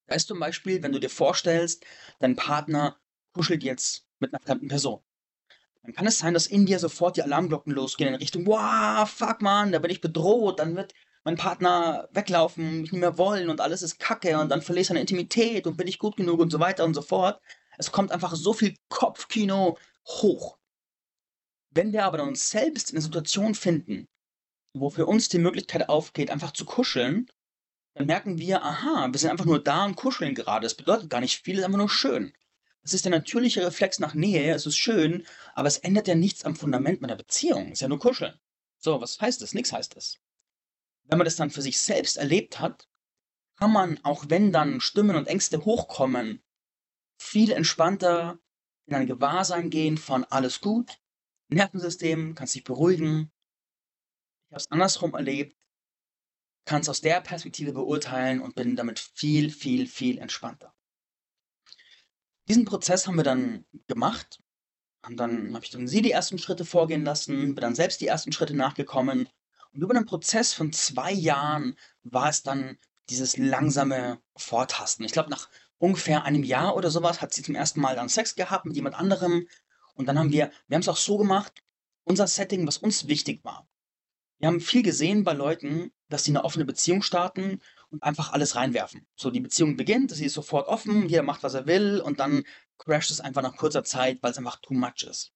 Da 0.08 0.16
ist 0.16 0.28
zum 0.28 0.40
Beispiel, 0.40 0.82
wenn 0.82 0.92
du 0.92 1.00
dir 1.00 1.10
vorstellst, 1.12 1.86
dein 2.20 2.36
Partner 2.36 3.00
kuschelt 3.34 3.64
jetzt 3.64 4.08
mit 4.18 4.34
einer 4.34 4.42
fremden 4.42 4.68
Person. 4.68 5.04
Dann 5.84 5.94
kann 5.94 6.08
es 6.08 6.20
sein, 6.20 6.34
dass 6.34 6.48
in 6.48 6.66
dir 6.66 6.80
sofort 6.80 7.18
die 7.18 7.24
Alarmglocken 7.24 7.74
losgehen 7.74 8.14
in 8.14 8.20
Richtung, 8.20 8.46
wow, 8.46 9.10
fuck 9.10 9.42
man, 9.42 9.72
da 9.72 9.80
bin 9.80 9.92
ich 9.92 10.02
bedroht, 10.02 10.60
dann 10.60 10.76
wird 10.76 10.94
mein 11.24 11.38
Partner 11.38 12.08
weglaufen, 12.12 12.82
mich 12.82 12.92
nicht 12.92 13.02
mehr 13.02 13.18
wollen 13.18 13.50
und 13.50 13.62
alles 13.62 13.82
ist 13.82 14.00
kacke 14.00 14.40
und 14.40 14.50
dann 14.50 14.62
verliere 14.62 14.82
ich 14.82 14.88
seine 14.88 15.02
Intimität 15.02 15.68
und 15.68 15.78
bin 15.78 15.88
ich 15.88 16.00
gut 16.00 16.18
genug 16.18 16.40
und 16.40 16.52
so 16.52 16.60
weiter 16.60 16.86
und 16.86 16.94
so 16.94 17.02
fort. 17.02 17.42
Es 17.78 17.92
kommt 17.92 18.12
einfach 18.12 18.36
so 18.36 18.54
viel 18.54 18.76
Kopfkino 18.90 19.78
hoch. 20.06 20.58
Wenn 21.72 21.94
wir 21.94 22.06
aber 22.06 22.24
uns 22.24 22.50
selbst 22.50 22.90
in 22.90 22.98
einer 22.98 23.04
Situation 23.04 23.56
finden, 23.56 24.08
wo 24.74 24.90
für 24.90 25.06
uns 25.06 25.30
die 25.30 25.40
Möglichkeit 25.40 25.88
aufgeht, 25.88 26.32
einfach 26.32 26.52
zu 26.52 26.66
kuscheln, 26.66 27.28
dann 27.94 28.08
merken 28.08 28.38
wir, 28.38 28.64
aha, 28.64 29.10
wir 29.12 29.20
sind 29.20 29.30
einfach 29.30 29.46
nur 29.46 29.64
da 29.64 29.86
und 29.86 29.96
kuscheln 29.96 30.36
gerade. 30.36 30.66
Das 30.66 30.76
bedeutet 30.76 31.10
gar 31.10 31.22
nicht 31.22 31.42
viel, 31.44 31.56
es 31.56 31.60
ist 31.60 31.66
einfach 31.66 31.78
nur 31.78 31.90
schön. 31.90 32.34
Es 32.82 32.94
ist 32.94 33.06
der 33.06 33.12
natürliche 33.12 33.66
Reflex 33.66 34.00
nach 34.00 34.14
Nähe, 34.14 34.54
es 34.54 34.66
ist 34.66 34.78
schön, 34.78 35.26
aber 35.54 35.68
es 35.68 35.78
ändert 35.78 36.08
ja 36.08 36.16
nichts 36.16 36.46
am 36.46 36.56
Fundament 36.56 37.02
meiner 37.02 37.16
Beziehung. 37.16 37.68
Es 37.68 37.74
ist 37.74 37.82
ja 37.82 37.88
nur 37.88 38.00
kuscheln. 38.00 38.40
So, 38.78 39.02
was 39.02 39.20
heißt 39.20 39.42
das? 39.42 39.54
Nichts 39.54 39.74
heißt 39.74 39.98
es. 39.98 40.20
Wenn 41.04 41.18
man 41.18 41.26
das 41.26 41.36
dann 41.36 41.50
für 41.50 41.62
sich 41.62 41.80
selbst 41.80 42.18
erlebt 42.18 42.60
hat, 42.60 42.88
kann 43.58 43.74
man, 43.74 44.00
auch 44.04 44.26
wenn 44.30 44.54
dann 44.54 44.80
Stimmen 44.80 45.18
und 45.18 45.28
Ängste 45.28 45.66
hochkommen, 45.66 46.42
viel 47.18 47.52
entspannter 47.52 48.40
in 48.86 48.96
ein 48.96 49.08
Gewahrsein 49.08 49.70
gehen 49.70 49.98
von 49.98 50.24
alles 50.24 50.62
gut, 50.62 50.98
Nervensystem, 51.50 52.36
kannst 52.36 52.56
dich 52.56 52.64
beruhigen. 52.64 53.32
Ich 54.48 54.54
habe 54.54 54.62
es 54.62 54.72
andersrum 54.72 55.14
erlebt, 55.14 55.58
kann 56.66 56.82
es 56.82 56.90
aus 56.90 57.02
der 57.02 57.22
Perspektive 57.22 57.74
beurteilen 57.74 58.40
und 58.40 58.56
bin 58.56 58.76
damit 58.76 59.00
viel, 59.00 59.50
viel, 59.50 59.88
viel 59.88 60.20
entspannter. 60.20 60.74
Diesen 62.50 62.66
Prozess 62.66 63.06
haben 63.06 63.16
wir 63.16 63.24
dann 63.24 63.64
gemacht. 63.88 64.42
Und 65.06 65.18
dann 65.18 65.54
habe 65.54 65.64
ich 65.64 65.72
dann 65.72 65.88
sie 65.88 66.02
die 66.02 66.12
ersten 66.12 66.40
Schritte 66.40 66.66
vorgehen 66.66 67.06
lassen, 67.06 67.56
bin 67.56 67.62
dann 67.62 67.76
selbst 67.76 68.02
die 68.02 68.08
ersten 68.08 68.32
Schritte 68.32 68.56
nachgekommen. 68.56 69.30
Und 69.72 69.82
über 69.82 69.96
einen 69.96 70.08
Prozess 70.08 70.54
von 70.54 70.74
zwei 70.74 71.12
Jahren 71.12 71.78
war 72.04 72.30
es 72.30 72.42
dann 72.42 72.78
dieses 73.10 73.38
langsame 73.38 74.20
Vortasten. 74.36 75.06
Ich 75.06 75.12
glaube, 75.12 75.30
nach 75.30 75.48
ungefähr 75.78 76.24
einem 76.24 76.44
Jahr 76.44 76.76
oder 76.76 76.90
sowas 76.90 77.22
hat 77.22 77.34
sie 77.34 77.44
zum 77.44 77.56
ersten 77.56 77.80
Mal 77.80 77.96
dann 77.96 78.10
Sex 78.10 78.36
gehabt 78.36 78.66
mit 78.66 78.76
jemand 78.76 78.96
anderem. 78.96 79.48
Und 79.94 80.08
dann 80.08 80.18
haben 80.18 80.32
wir, 80.32 80.52
wir 80.68 80.76
haben 80.76 80.82
es 80.82 80.90
auch 80.90 80.98
so 80.98 81.18
gemacht, 81.18 81.64
unser 82.04 82.28
Setting, 82.28 82.66
was 82.66 82.78
uns 82.78 83.08
wichtig 83.08 83.44
war. 83.44 83.68
Wir 84.40 84.48
haben 84.48 84.60
viel 84.60 84.84
gesehen 84.84 85.24
bei 85.24 85.34
Leuten, 85.34 85.92
dass 86.08 86.24
sie 86.24 86.32
eine 86.32 86.44
offene 86.44 86.66
Beziehung 86.66 87.04
starten 87.04 87.62
und 87.92 88.04
einfach 88.04 88.34
alles 88.34 88.56
reinwerfen. 88.56 89.08
So, 89.16 89.32
die 89.32 89.40
Beziehung 89.40 89.78
beginnt, 89.78 90.12
sie 90.12 90.26
ist 90.26 90.34
sofort 90.34 90.68
offen, 90.68 91.10
jeder 91.10 91.24
macht, 91.24 91.44
was 91.44 91.54
er 91.54 91.66
will 91.66 92.02
und 92.02 92.20
dann 92.20 92.44
crasht 92.78 93.12
es 93.12 93.22
einfach 93.22 93.42
nach 93.42 93.58
kurzer 93.58 93.84
Zeit, 93.84 94.22
weil 94.22 94.32
es 94.32 94.38
einfach 94.38 94.58
too 94.62 94.74
much 94.74 95.04
ist. 95.04 95.32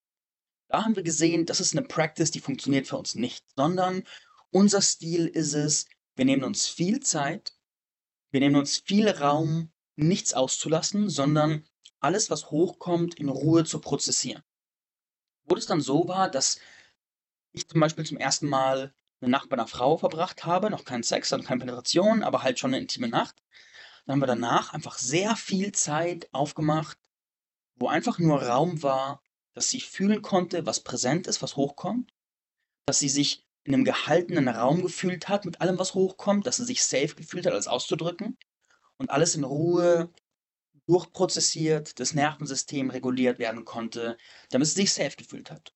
Da 0.69 0.83
haben 0.83 0.95
wir 0.95 1.03
gesehen, 1.03 1.45
das 1.45 1.60
ist 1.60 1.75
eine 1.75 1.86
Practice, 1.86 2.31
die 2.31 2.39
funktioniert 2.39 2.88
für 2.88 2.98
uns 2.98 3.15
nicht, 3.15 3.45
sondern 3.55 4.03
unser 4.51 4.81
Stil 4.81 5.27
ist 5.27 5.53
es, 5.53 5.86
wir 6.15 6.25
nehmen 6.25 6.43
uns 6.43 6.67
viel 6.67 7.00
Zeit, 7.00 7.53
wir 8.31 8.39
nehmen 8.39 8.55
uns 8.55 8.77
viel 8.77 9.10
Raum, 9.10 9.72
nichts 9.95 10.33
auszulassen, 10.33 11.10
sondern 11.10 11.63
alles, 12.00 12.29
was 12.29 12.51
hochkommt, 12.51 13.15
in 13.15 13.29
Ruhe 13.29 13.63
zu 13.65 13.79
prozessieren. 13.79 14.43
Wo 15.45 15.55
es 15.55 15.65
dann 15.65 15.81
so 15.81 16.07
war, 16.07 16.29
dass 16.29 16.60
ich 17.51 17.67
zum 17.67 17.80
Beispiel 17.80 18.06
zum 18.06 18.17
ersten 18.17 18.47
Mal 18.47 18.93
eine 19.23 19.31
Nacht 19.31 19.49
bei 19.49 19.55
einer 19.55 19.67
Frau 19.67 19.97
verbracht 19.97 20.45
habe, 20.45 20.69
noch 20.69 20.86
keinen 20.86 21.03
Sex 21.03 21.31
und 21.31 21.45
keine 21.45 21.59
Penetration, 21.59 22.23
aber 22.23 22.43
halt 22.43 22.59
schon 22.59 22.73
eine 22.73 22.81
intime 22.81 23.07
Nacht. 23.07 23.41
Dann 24.05 24.13
haben 24.13 24.21
wir 24.21 24.27
danach 24.27 24.73
einfach 24.73 24.97
sehr 24.97 25.36
viel 25.36 25.71
Zeit 25.71 26.27
aufgemacht, 26.33 26.97
wo 27.75 27.88
einfach 27.88 28.19
nur 28.19 28.43
Raum 28.43 28.83
war, 28.83 29.23
dass 29.53 29.69
sie 29.69 29.79
fühlen 29.79 30.21
konnte, 30.21 30.65
was 30.65 30.81
präsent 30.81 31.27
ist, 31.27 31.41
was 31.41 31.55
hochkommt, 31.55 32.13
dass 32.86 32.99
sie 32.99 33.09
sich 33.09 33.45
in 33.63 33.73
einem 33.73 33.86
gehaltenen 33.86 34.49
Raum 34.49 34.81
gefühlt 34.81 35.29
hat 35.29 35.45
mit 35.45 35.62
allem, 35.62 35.79
was 35.79 35.93
hochkommt, 35.93 36.45
dass 36.45 36.57
sie 36.57 36.65
sich 36.65 36.83
safe 36.83 37.15
gefühlt 37.15 37.45
hat, 37.45 37.53
alles 37.53 37.67
auszudrücken 37.67 38.38
und 38.97 39.09
alles 39.09 39.36
in 39.36 39.45
Ruhe 39.45 40.12
durchprozessiert, 40.86 41.99
das 41.99 42.13
Nervensystem 42.13 42.89
reguliert 42.89 43.39
werden 43.39 43.63
konnte, 43.63 44.17
damit 44.49 44.67
sie 44.67 44.75
sich 44.75 44.93
safe 44.93 45.15
gefühlt 45.15 45.49
hat. 45.49 45.73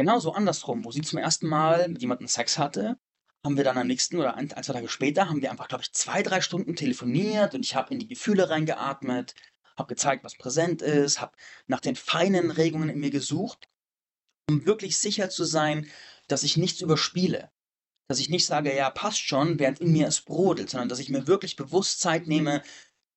Genauso 0.00 0.32
andersrum, 0.32 0.86
wo 0.86 0.92
sie 0.92 1.02
zum 1.02 1.18
ersten 1.18 1.46
Mal 1.46 1.86
mit 1.86 2.00
jemandem 2.00 2.26
Sex 2.26 2.56
hatte, 2.56 2.98
haben 3.44 3.58
wir 3.58 3.64
dann 3.64 3.76
am 3.76 3.86
nächsten 3.86 4.16
oder 4.16 4.34
ein, 4.34 4.50
ein 4.50 4.62
zwei 4.62 4.72
Tage 4.72 4.88
später, 4.88 5.28
haben 5.28 5.42
wir 5.42 5.50
einfach, 5.50 5.68
glaube 5.68 5.84
ich, 5.84 5.92
zwei, 5.92 6.22
drei 6.22 6.40
Stunden 6.40 6.74
telefoniert 6.74 7.54
und 7.54 7.66
ich 7.66 7.74
habe 7.74 7.92
in 7.92 7.98
die 7.98 8.08
Gefühle 8.08 8.48
reingeatmet, 8.48 9.34
habe 9.76 9.88
gezeigt, 9.88 10.24
was 10.24 10.38
präsent 10.38 10.80
ist, 10.80 11.20
habe 11.20 11.32
nach 11.66 11.80
den 11.80 11.96
feinen 11.96 12.50
Regungen 12.50 12.88
in 12.88 12.98
mir 12.98 13.10
gesucht, 13.10 13.68
um 14.48 14.64
wirklich 14.64 14.96
sicher 14.96 15.28
zu 15.28 15.44
sein, 15.44 15.86
dass 16.28 16.44
ich 16.44 16.56
nichts 16.56 16.80
überspiele. 16.80 17.50
Dass 18.08 18.20
ich 18.20 18.30
nicht 18.30 18.46
sage, 18.46 18.74
ja, 18.74 18.88
passt 18.88 19.20
schon, 19.20 19.58
während 19.58 19.80
in 19.80 19.92
mir 19.92 20.08
es 20.08 20.22
brodelt, 20.22 20.70
sondern 20.70 20.88
dass 20.88 21.00
ich 21.00 21.10
mir 21.10 21.26
wirklich 21.26 21.56
bewusst 21.56 22.00
Zeit 22.00 22.26
nehme, 22.26 22.62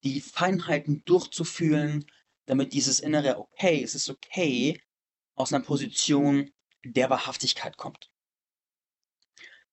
die 0.03 0.19
Feinheiten 0.19 1.01
durchzufühlen, 1.05 2.05
damit 2.45 2.73
dieses 2.73 2.99
innere 2.99 3.37
Okay, 3.39 3.81
es 3.81 3.95
ist 3.95 4.09
okay, 4.09 4.81
aus 5.35 5.53
einer 5.53 5.63
Position 5.63 6.51
der 6.83 7.09
Wahrhaftigkeit 7.09 7.77
kommt. 7.77 8.09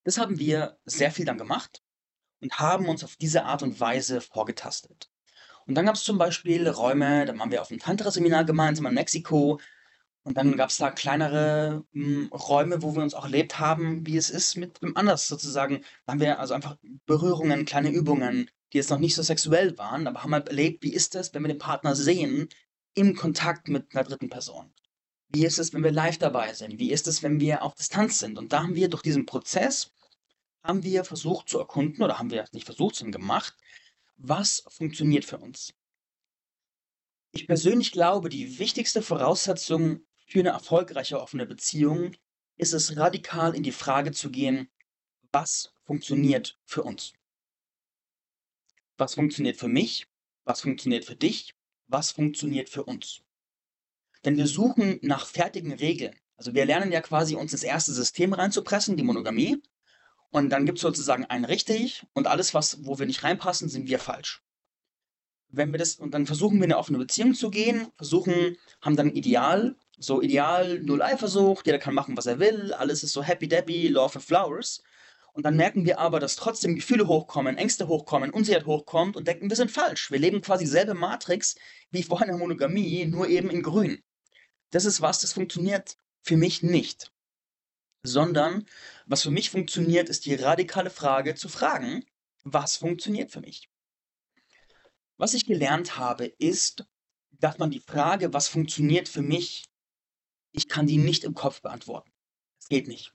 Das 0.03 0.17
haben 0.17 0.39
wir 0.39 0.79
sehr 0.85 1.11
viel 1.11 1.25
dann 1.25 1.37
gemacht 1.37 1.83
und 2.41 2.59
haben 2.59 2.89
uns 2.89 3.03
auf 3.03 3.15
diese 3.15 3.45
Art 3.45 3.63
und 3.63 3.79
Weise 3.79 4.21
vorgetastet. 4.21 5.09
Und 5.67 5.75
dann 5.75 5.85
gab 5.85 5.95
es 5.95 6.03
zum 6.03 6.17
Beispiel 6.17 6.67
Räume, 6.67 7.25
da 7.25 7.37
waren 7.37 7.51
wir 7.51 7.61
auf 7.61 7.69
einem 7.69 7.79
Tantra-Seminar 7.79 8.45
gemeinsam 8.45 8.87
in 8.87 8.95
Mexiko. 8.95 9.59
Und 10.23 10.37
dann 10.37 10.55
gab 10.57 10.69
es 10.69 10.77
da 10.77 10.91
kleinere 10.91 11.83
m, 11.93 12.03
hm, 12.03 12.27
Räume, 12.33 12.81
wo 12.81 12.95
wir 12.95 13.03
uns 13.03 13.13
auch 13.13 13.25
erlebt 13.25 13.59
haben, 13.59 14.05
wie 14.05 14.17
es 14.17 14.29
ist 14.29 14.55
mit 14.55 14.81
dem 14.81 14.97
anders 14.97 15.27
sozusagen. 15.27 15.83
Da 16.05 16.13
haben 16.13 16.19
wir 16.19 16.39
also 16.39 16.53
einfach 16.53 16.77
Berührungen, 17.05 17.65
kleine 17.65 17.91
Übungen, 17.91 18.49
die 18.71 18.77
jetzt 18.77 18.89
noch 18.89 18.99
nicht 18.99 19.15
so 19.15 19.23
sexuell 19.23 19.77
waren, 19.77 20.07
aber 20.07 20.23
haben 20.23 20.33
halt 20.33 20.49
erlebt, 20.49 20.83
wie 20.83 20.93
ist 20.93 21.15
es, 21.15 21.33
wenn 21.33 21.43
wir 21.43 21.49
den 21.49 21.57
Partner 21.57 21.95
sehen, 21.95 22.49
im 22.93 23.15
Kontakt 23.15 23.67
mit 23.67 23.95
einer 23.95 24.03
dritten 24.03 24.29
Person. 24.29 24.73
Wie 25.33 25.45
ist 25.45 25.59
es, 25.59 25.73
wenn 25.73 25.83
wir 25.83 25.91
live 25.91 26.17
dabei 26.17 26.53
sind? 26.53 26.77
Wie 26.77 26.91
ist 26.91 27.07
es, 27.07 27.23
wenn 27.23 27.39
wir 27.39 27.63
auf 27.63 27.73
Distanz 27.75 28.19
sind? 28.19 28.37
Und 28.37 28.51
da 28.51 28.63
haben 28.63 28.75
wir 28.75 28.89
durch 28.89 29.01
diesen 29.01 29.25
Prozess, 29.25 29.91
haben 30.61 30.83
wir 30.83 31.05
versucht 31.05 31.47
zu 31.47 31.57
erkunden, 31.57 32.03
oder 32.03 32.19
haben 32.19 32.31
wir 32.31 32.45
nicht 32.51 32.65
versucht, 32.65 32.95
sondern 32.95 33.21
gemacht, 33.21 33.55
was 34.17 34.63
funktioniert 34.67 35.23
für 35.23 35.37
uns. 35.37 35.73
Ich 37.31 37.47
persönlich 37.47 37.93
glaube, 37.93 38.27
die 38.27 38.59
wichtigste 38.59 39.01
Voraussetzung 39.01 40.05
für 40.27 40.39
eine 40.39 40.49
erfolgreiche 40.49 41.19
offene 41.21 41.45
Beziehung 41.45 42.15
ist 42.57 42.73
es, 42.73 42.97
radikal 42.97 43.55
in 43.55 43.63
die 43.63 43.71
Frage 43.71 44.11
zu 44.11 44.29
gehen, 44.31 44.69
was 45.31 45.73
funktioniert 45.85 46.59
für 46.65 46.83
uns? 46.83 47.13
Was 48.97 49.15
funktioniert 49.15 49.57
für 49.57 49.69
mich? 49.69 50.07
Was 50.43 50.61
funktioniert 50.61 51.05
für 51.05 51.15
dich? 51.15 51.55
Was 51.87 52.11
funktioniert 52.11 52.69
für 52.69 52.83
uns? 52.83 53.23
Denn 54.25 54.37
wir 54.37 54.47
suchen 54.47 54.99
nach 55.01 55.25
fertigen 55.25 55.73
Regeln. 55.73 56.15
Also 56.37 56.53
wir 56.53 56.65
lernen 56.65 56.91
ja 56.91 57.01
quasi 57.01 57.35
uns 57.35 57.53
ins 57.53 57.63
erste 57.63 57.91
System 57.91 58.33
reinzupressen, 58.33 58.97
die 58.97 59.03
Monogamie. 59.03 59.61
Und 60.31 60.49
dann 60.49 60.65
gibt 60.65 60.77
es 60.77 60.81
sozusagen 60.81 61.25
ein 61.25 61.45
richtig 61.45 62.05
und 62.13 62.27
alles, 62.27 62.53
was, 62.53 62.85
wo 62.85 62.97
wir 62.97 63.05
nicht 63.05 63.23
reinpassen, 63.23 63.69
sind 63.69 63.87
wir 63.87 63.99
falsch. 63.99 64.41
Wenn 65.49 65.71
wir 65.71 65.79
das, 65.79 65.95
und 65.95 66.13
dann 66.13 66.25
versuchen 66.25 66.57
wir 66.59 66.63
eine 66.63 66.77
offene 66.77 66.97
Beziehung 66.97 67.33
zu 67.33 67.49
gehen, 67.49 67.91
versuchen, 67.97 68.57
haben 68.81 68.95
dann 68.95 69.09
ein 69.09 69.15
Ideal, 69.15 69.75
so 69.99 70.21
Ideal, 70.21 70.79
null 70.79 71.01
Eifersucht, 71.01 71.65
jeder 71.65 71.79
kann 71.79 71.93
machen, 71.93 72.15
was 72.15 72.25
er 72.25 72.39
will, 72.39 72.73
alles 72.73 73.03
ist 73.03 73.11
so 73.11 73.21
happy 73.21 73.47
debbie, 73.47 73.89
love 73.89 74.15
and 74.15 74.23
flowers. 74.23 74.81
Und 75.33 75.45
dann 75.45 75.57
merken 75.57 75.85
wir 75.85 75.99
aber, 75.99 76.19
dass 76.19 76.37
trotzdem 76.37 76.75
Gefühle 76.75 77.07
hochkommen, 77.07 77.57
Ängste 77.57 77.87
hochkommen, 77.87 78.31
Unsicherheit 78.31 78.65
hochkommt 78.65 79.17
und 79.17 79.27
denken, 79.27 79.49
wir 79.49 79.57
sind 79.57 79.71
falsch. 79.71 80.11
Wir 80.11 80.19
leben 80.19 80.41
quasi 80.41 80.63
dieselbe 80.63 80.93
Matrix 80.93 81.55
wie 81.89 82.03
vorher 82.03 82.27
in 82.27 82.33
der 82.33 82.39
Monogamie, 82.39 83.05
nur 83.05 83.27
eben 83.27 83.49
in 83.49 83.61
grün 83.61 84.01
das 84.71 84.85
ist 84.85 85.01
was, 85.01 85.19
das 85.19 85.33
funktioniert 85.33 85.97
für 86.21 86.37
mich 86.37 86.63
nicht. 86.63 87.11
Sondern 88.03 88.65
was 89.05 89.23
für 89.23 89.31
mich 89.31 89.51
funktioniert, 89.51 90.09
ist 90.09 90.25
die 90.25 90.35
radikale 90.35 90.89
Frage 90.89 91.35
zu 91.35 91.49
fragen, 91.49 92.03
was 92.43 92.77
funktioniert 92.77 93.31
für 93.31 93.41
mich? 93.41 93.69
Was 95.17 95.35
ich 95.35 95.45
gelernt 95.45 95.97
habe, 95.97 96.25
ist, 96.25 96.85
dass 97.29 97.59
man 97.59 97.69
die 97.69 97.79
Frage, 97.79 98.33
was 98.33 98.47
funktioniert 98.47 99.07
für 99.07 99.21
mich, 99.21 99.65
ich 100.51 100.67
kann 100.67 100.87
die 100.87 100.97
nicht 100.97 101.23
im 101.23 101.35
Kopf 101.35 101.61
beantworten. 101.61 102.11
Es 102.59 102.67
geht 102.67 102.87
nicht. 102.87 103.13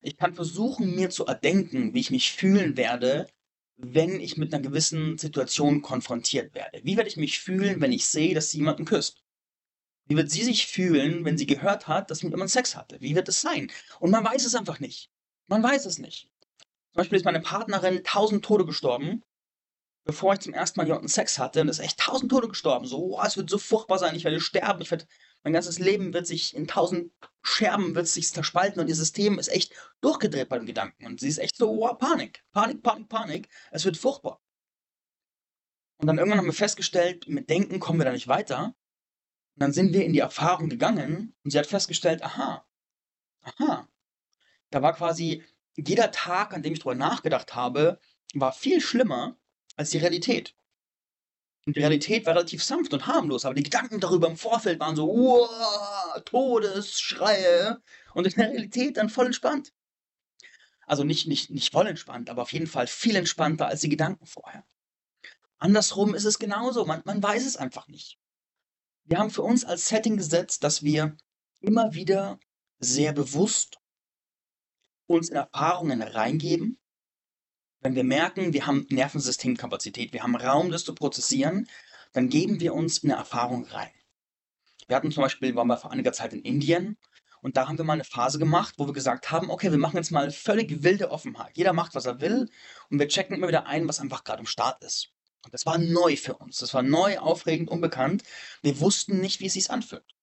Ich 0.00 0.16
kann 0.16 0.34
versuchen, 0.34 0.94
mir 0.94 1.10
zu 1.10 1.26
erdenken, 1.26 1.94
wie 1.94 2.00
ich 2.00 2.10
mich 2.10 2.32
fühlen 2.32 2.76
werde, 2.76 3.28
wenn 3.76 4.20
ich 4.20 4.36
mit 4.36 4.52
einer 4.52 4.62
gewissen 4.62 5.16
Situation 5.18 5.82
konfrontiert 5.82 6.54
werde. 6.54 6.80
Wie 6.84 6.96
werde 6.96 7.08
ich 7.08 7.16
mich 7.16 7.40
fühlen, 7.40 7.80
wenn 7.80 7.92
ich 7.92 8.06
sehe, 8.06 8.34
dass 8.34 8.52
jemanden 8.52 8.84
küsst? 8.84 9.22
Wie 10.10 10.16
wird 10.16 10.28
sie 10.28 10.42
sich 10.42 10.66
fühlen, 10.66 11.24
wenn 11.24 11.38
sie 11.38 11.46
gehört 11.46 11.86
hat, 11.86 12.10
dass 12.10 12.24
mit 12.24 12.32
jemand 12.32 12.50
Sex 12.50 12.74
hatte? 12.74 13.00
Wie 13.00 13.14
wird 13.14 13.28
es 13.28 13.40
sein? 13.40 13.70
Und 14.00 14.10
man 14.10 14.24
weiß 14.24 14.44
es 14.44 14.56
einfach 14.56 14.80
nicht. 14.80 15.08
Man 15.46 15.62
weiß 15.62 15.86
es 15.86 15.98
nicht. 15.98 16.28
Zum 16.58 16.96
Beispiel 16.96 17.16
ist 17.16 17.24
meine 17.24 17.40
Partnerin 17.40 18.02
tausend 18.02 18.44
Tode 18.44 18.66
gestorben, 18.66 19.22
bevor 20.04 20.32
ich 20.32 20.40
zum 20.40 20.52
ersten 20.52 20.80
Mal 20.80 20.86
jemanden 20.88 21.06
Sex 21.06 21.38
hatte. 21.38 21.60
Und 21.60 21.68
ist 21.68 21.78
echt 21.78 22.00
tausend 22.00 22.28
Tode 22.28 22.48
gestorben. 22.48 22.86
So, 22.86 23.18
oh, 23.18 23.22
es 23.24 23.36
wird 23.36 23.48
so 23.48 23.58
furchtbar 23.58 24.00
sein, 24.00 24.16
ich 24.16 24.24
werde 24.24 24.40
sterben, 24.40 24.82
ich 24.82 24.90
werde, 24.90 25.06
mein 25.44 25.52
ganzes 25.52 25.78
Leben 25.78 26.12
wird 26.12 26.26
sich 26.26 26.56
in 26.56 26.66
tausend 26.66 27.12
Scherben 27.42 27.94
wird 27.94 28.08
sich 28.08 28.28
zerspalten 28.32 28.82
und 28.82 28.88
ihr 28.88 28.96
System 28.96 29.38
ist 29.38 29.46
echt 29.46 29.72
durchgedreht 30.00 30.48
bei 30.48 30.58
dem 30.58 30.66
Gedanken. 30.66 31.06
Und 31.06 31.20
sie 31.20 31.28
ist 31.28 31.38
echt 31.38 31.56
so, 31.56 31.70
oh, 31.70 31.94
Panik, 31.94 32.42
Panik, 32.50 32.82
Panik, 32.82 33.08
Panik. 33.08 33.48
Es 33.70 33.84
wird 33.84 33.96
furchtbar. 33.96 34.42
Und 35.98 36.08
dann 36.08 36.18
irgendwann 36.18 36.38
haben 36.38 36.46
wir 36.46 36.52
festgestellt, 36.52 37.28
mit 37.28 37.48
Denken 37.48 37.78
kommen 37.78 38.00
wir 38.00 38.06
da 38.06 38.12
nicht 38.12 38.26
weiter. 38.26 38.74
Und 39.54 39.62
dann 39.62 39.72
sind 39.72 39.92
wir 39.92 40.04
in 40.04 40.12
die 40.12 40.20
Erfahrung 40.20 40.68
gegangen 40.68 41.34
und 41.44 41.50
sie 41.50 41.58
hat 41.58 41.66
festgestellt, 41.66 42.22
aha, 42.22 42.64
aha. 43.42 43.88
Da 44.70 44.82
war 44.82 44.94
quasi 44.94 45.42
jeder 45.76 46.10
Tag, 46.12 46.54
an 46.54 46.62
dem 46.62 46.72
ich 46.72 46.80
darüber 46.80 46.94
nachgedacht 46.94 47.54
habe, 47.54 47.98
war 48.34 48.52
viel 48.52 48.80
schlimmer 48.80 49.36
als 49.76 49.90
die 49.90 49.98
Realität. 49.98 50.54
Und 51.66 51.76
die 51.76 51.80
Realität 51.80 52.26
war 52.26 52.34
relativ 52.34 52.64
sanft 52.64 52.92
und 52.94 53.06
harmlos, 53.06 53.44
aber 53.44 53.54
die 53.54 53.62
Gedanken 53.62 54.00
darüber 54.00 54.28
im 54.28 54.36
Vorfeld 54.36 54.80
waren 54.80 54.96
so, 54.96 55.06
wow, 55.08 56.22
Todesschreie. 56.24 57.82
Und 58.14 58.26
in 58.26 58.32
der 58.34 58.50
Realität 58.50 58.96
dann 58.96 59.10
voll 59.10 59.26
entspannt. 59.26 59.72
Also 60.86 61.04
nicht, 61.04 61.28
nicht, 61.28 61.50
nicht 61.50 61.70
voll 61.70 61.86
entspannt, 61.86 62.30
aber 62.30 62.42
auf 62.42 62.52
jeden 62.52 62.66
Fall 62.66 62.86
viel 62.86 63.14
entspannter 63.14 63.66
als 63.68 63.80
die 63.80 63.88
Gedanken 63.88 64.26
vorher. 64.26 64.64
Andersrum 65.58 66.14
ist 66.14 66.24
es 66.24 66.38
genauso. 66.38 66.84
Man, 66.86 67.02
man 67.04 67.22
weiß 67.22 67.46
es 67.46 67.56
einfach 67.56 67.86
nicht. 67.86 68.18
Wir 69.04 69.18
haben 69.18 69.30
für 69.30 69.42
uns 69.42 69.64
als 69.64 69.88
Setting 69.88 70.16
gesetzt, 70.16 70.64
dass 70.64 70.82
wir 70.82 71.16
immer 71.60 71.94
wieder 71.94 72.38
sehr 72.78 73.12
bewusst 73.12 73.78
uns 75.06 75.28
in 75.28 75.36
Erfahrungen 75.36 76.02
reingeben. 76.02 76.78
Wenn 77.80 77.94
wir 77.94 78.04
merken, 78.04 78.52
wir 78.52 78.66
haben 78.66 78.86
Nervensystemkapazität, 78.90 80.12
wir 80.12 80.22
haben 80.22 80.36
Raum, 80.36 80.70
das 80.70 80.84
zu 80.84 80.94
prozessieren, 80.94 81.68
dann 82.12 82.28
geben 82.28 82.60
wir 82.60 82.74
uns 82.74 82.98
in 82.98 83.10
eine 83.10 83.20
Erfahrung 83.20 83.64
rein. 83.66 83.90
Wir 84.86 84.96
hatten 84.96 85.12
zum 85.12 85.22
Beispiel, 85.22 85.54
waren 85.54 85.68
wir 85.68 85.76
vor 85.76 85.92
einiger 85.92 86.12
Zeit 86.12 86.32
in 86.32 86.42
Indien 86.42 86.98
und 87.42 87.56
da 87.56 87.68
haben 87.68 87.78
wir 87.78 87.84
mal 87.84 87.94
eine 87.94 88.04
Phase 88.04 88.38
gemacht, 88.38 88.74
wo 88.76 88.86
wir 88.86 88.92
gesagt 88.92 89.30
haben, 89.30 89.50
okay, 89.50 89.70
wir 89.70 89.78
machen 89.78 89.96
jetzt 89.96 90.10
mal 90.10 90.30
völlig 90.30 90.82
wilde 90.82 91.10
Offenheit. 91.10 91.56
Jeder 91.56 91.72
macht, 91.72 91.94
was 91.94 92.06
er 92.06 92.20
will 92.20 92.48
und 92.90 92.98
wir 92.98 93.08
checken 93.08 93.36
immer 93.36 93.48
wieder 93.48 93.66
ein, 93.66 93.88
was 93.88 94.00
einfach 94.00 94.24
gerade 94.24 94.40
im 94.40 94.46
Start 94.46 94.82
ist. 94.84 95.12
Und 95.44 95.54
das 95.54 95.66
war 95.66 95.78
neu 95.78 96.16
für 96.16 96.36
uns. 96.36 96.58
Das 96.58 96.74
war 96.74 96.82
neu, 96.82 97.18
aufregend, 97.18 97.70
unbekannt. 97.70 98.24
Wir 98.62 98.78
wussten 98.80 99.20
nicht, 99.20 99.40
wie 99.40 99.46
es 99.46 99.54
sich 99.54 99.70
anfühlt. 99.70 100.14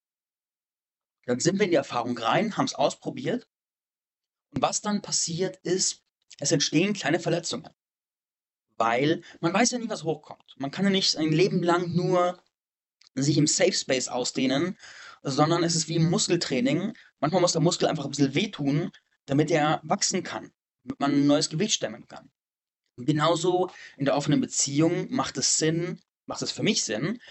Dann 1.25 1.39
sind 1.39 1.59
wir 1.59 1.65
in 1.65 1.71
die 1.71 1.77
Erfahrung 1.77 2.17
rein, 2.17 2.55
haben 2.55 2.65
es 2.65 2.75
ausprobiert. 2.75 3.47
Und 4.51 4.61
was 4.61 4.81
dann 4.81 5.01
passiert 5.01 5.57
ist, 5.57 6.03
es 6.39 6.51
entstehen 6.51 6.93
kleine 6.93 7.19
Verletzungen. 7.19 7.69
Weil 8.77 9.23
man 9.41 9.53
weiß 9.53 9.71
ja 9.71 9.79
nie, 9.79 9.89
was 9.89 10.03
hochkommt. 10.03 10.55
Man 10.57 10.71
kann 10.71 10.85
ja 10.85 10.91
nicht 10.91 11.17
ein 11.17 11.31
Leben 11.31 11.63
lang 11.63 11.93
nur 11.95 12.41
sich 13.15 13.37
im 13.37 13.47
Safe 13.47 13.73
Space 13.73 14.07
ausdehnen, 14.07 14.77
sondern 15.23 15.63
es 15.63 15.75
ist 15.75 15.87
wie 15.87 15.95
im 15.95 16.09
Muskeltraining. 16.09 16.93
Manchmal 17.19 17.41
muss 17.41 17.53
der 17.53 17.61
Muskel 17.61 17.87
einfach 17.87 18.05
ein 18.05 18.11
bisschen 18.11 18.35
wehtun, 18.35 18.91
damit 19.25 19.51
er 19.51 19.81
wachsen 19.83 20.23
kann, 20.23 20.53
damit 20.83 20.99
man 20.99 21.11
ein 21.11 21.27
neues 21.27 21.49
Gewicht 21.49 21.73
stemmen 21.73 22.07
kann. 22.07 22.29
Genauso 22.97 23.69
in 23.97 24.05
der 24.05 24.15
offenen 24.15 24.41
Beziehung 24.41 25.11
macht 25.11 25.37
es 25.37 25.57
Sinn, 25.57 26.01
macht 26.25 26.41
es 26.41 26.51
für 26.51 26.63
mich 26.63 26.83
Sinn, 26.83 27.21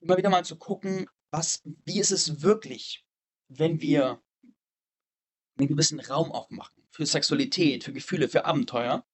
immer 0.00 0.16
wieder 0.16 0.30
mal 0.30 0.44
zu 0.44 0.56
gucken, 0.56 1.08
was, 1.30 1.62
wie 1.84 2.00
ist 2.00 2.10
es 2.10 2.40
wirklich, 2.42 3.04
wenn 3.48 3.80
wir 3.82 4.22
einen 5.58 5.68
gewissen 5.68 6.00
Raum 6.00 6.32
aufmachen 6.32 6.86
für 6.90 7.04
Sexualität, 7.04 7.84
für 7.84 7.92
Gefühle, 7.92 8.28
für 8.28 8.46
Abenteuer, 8.46 9.06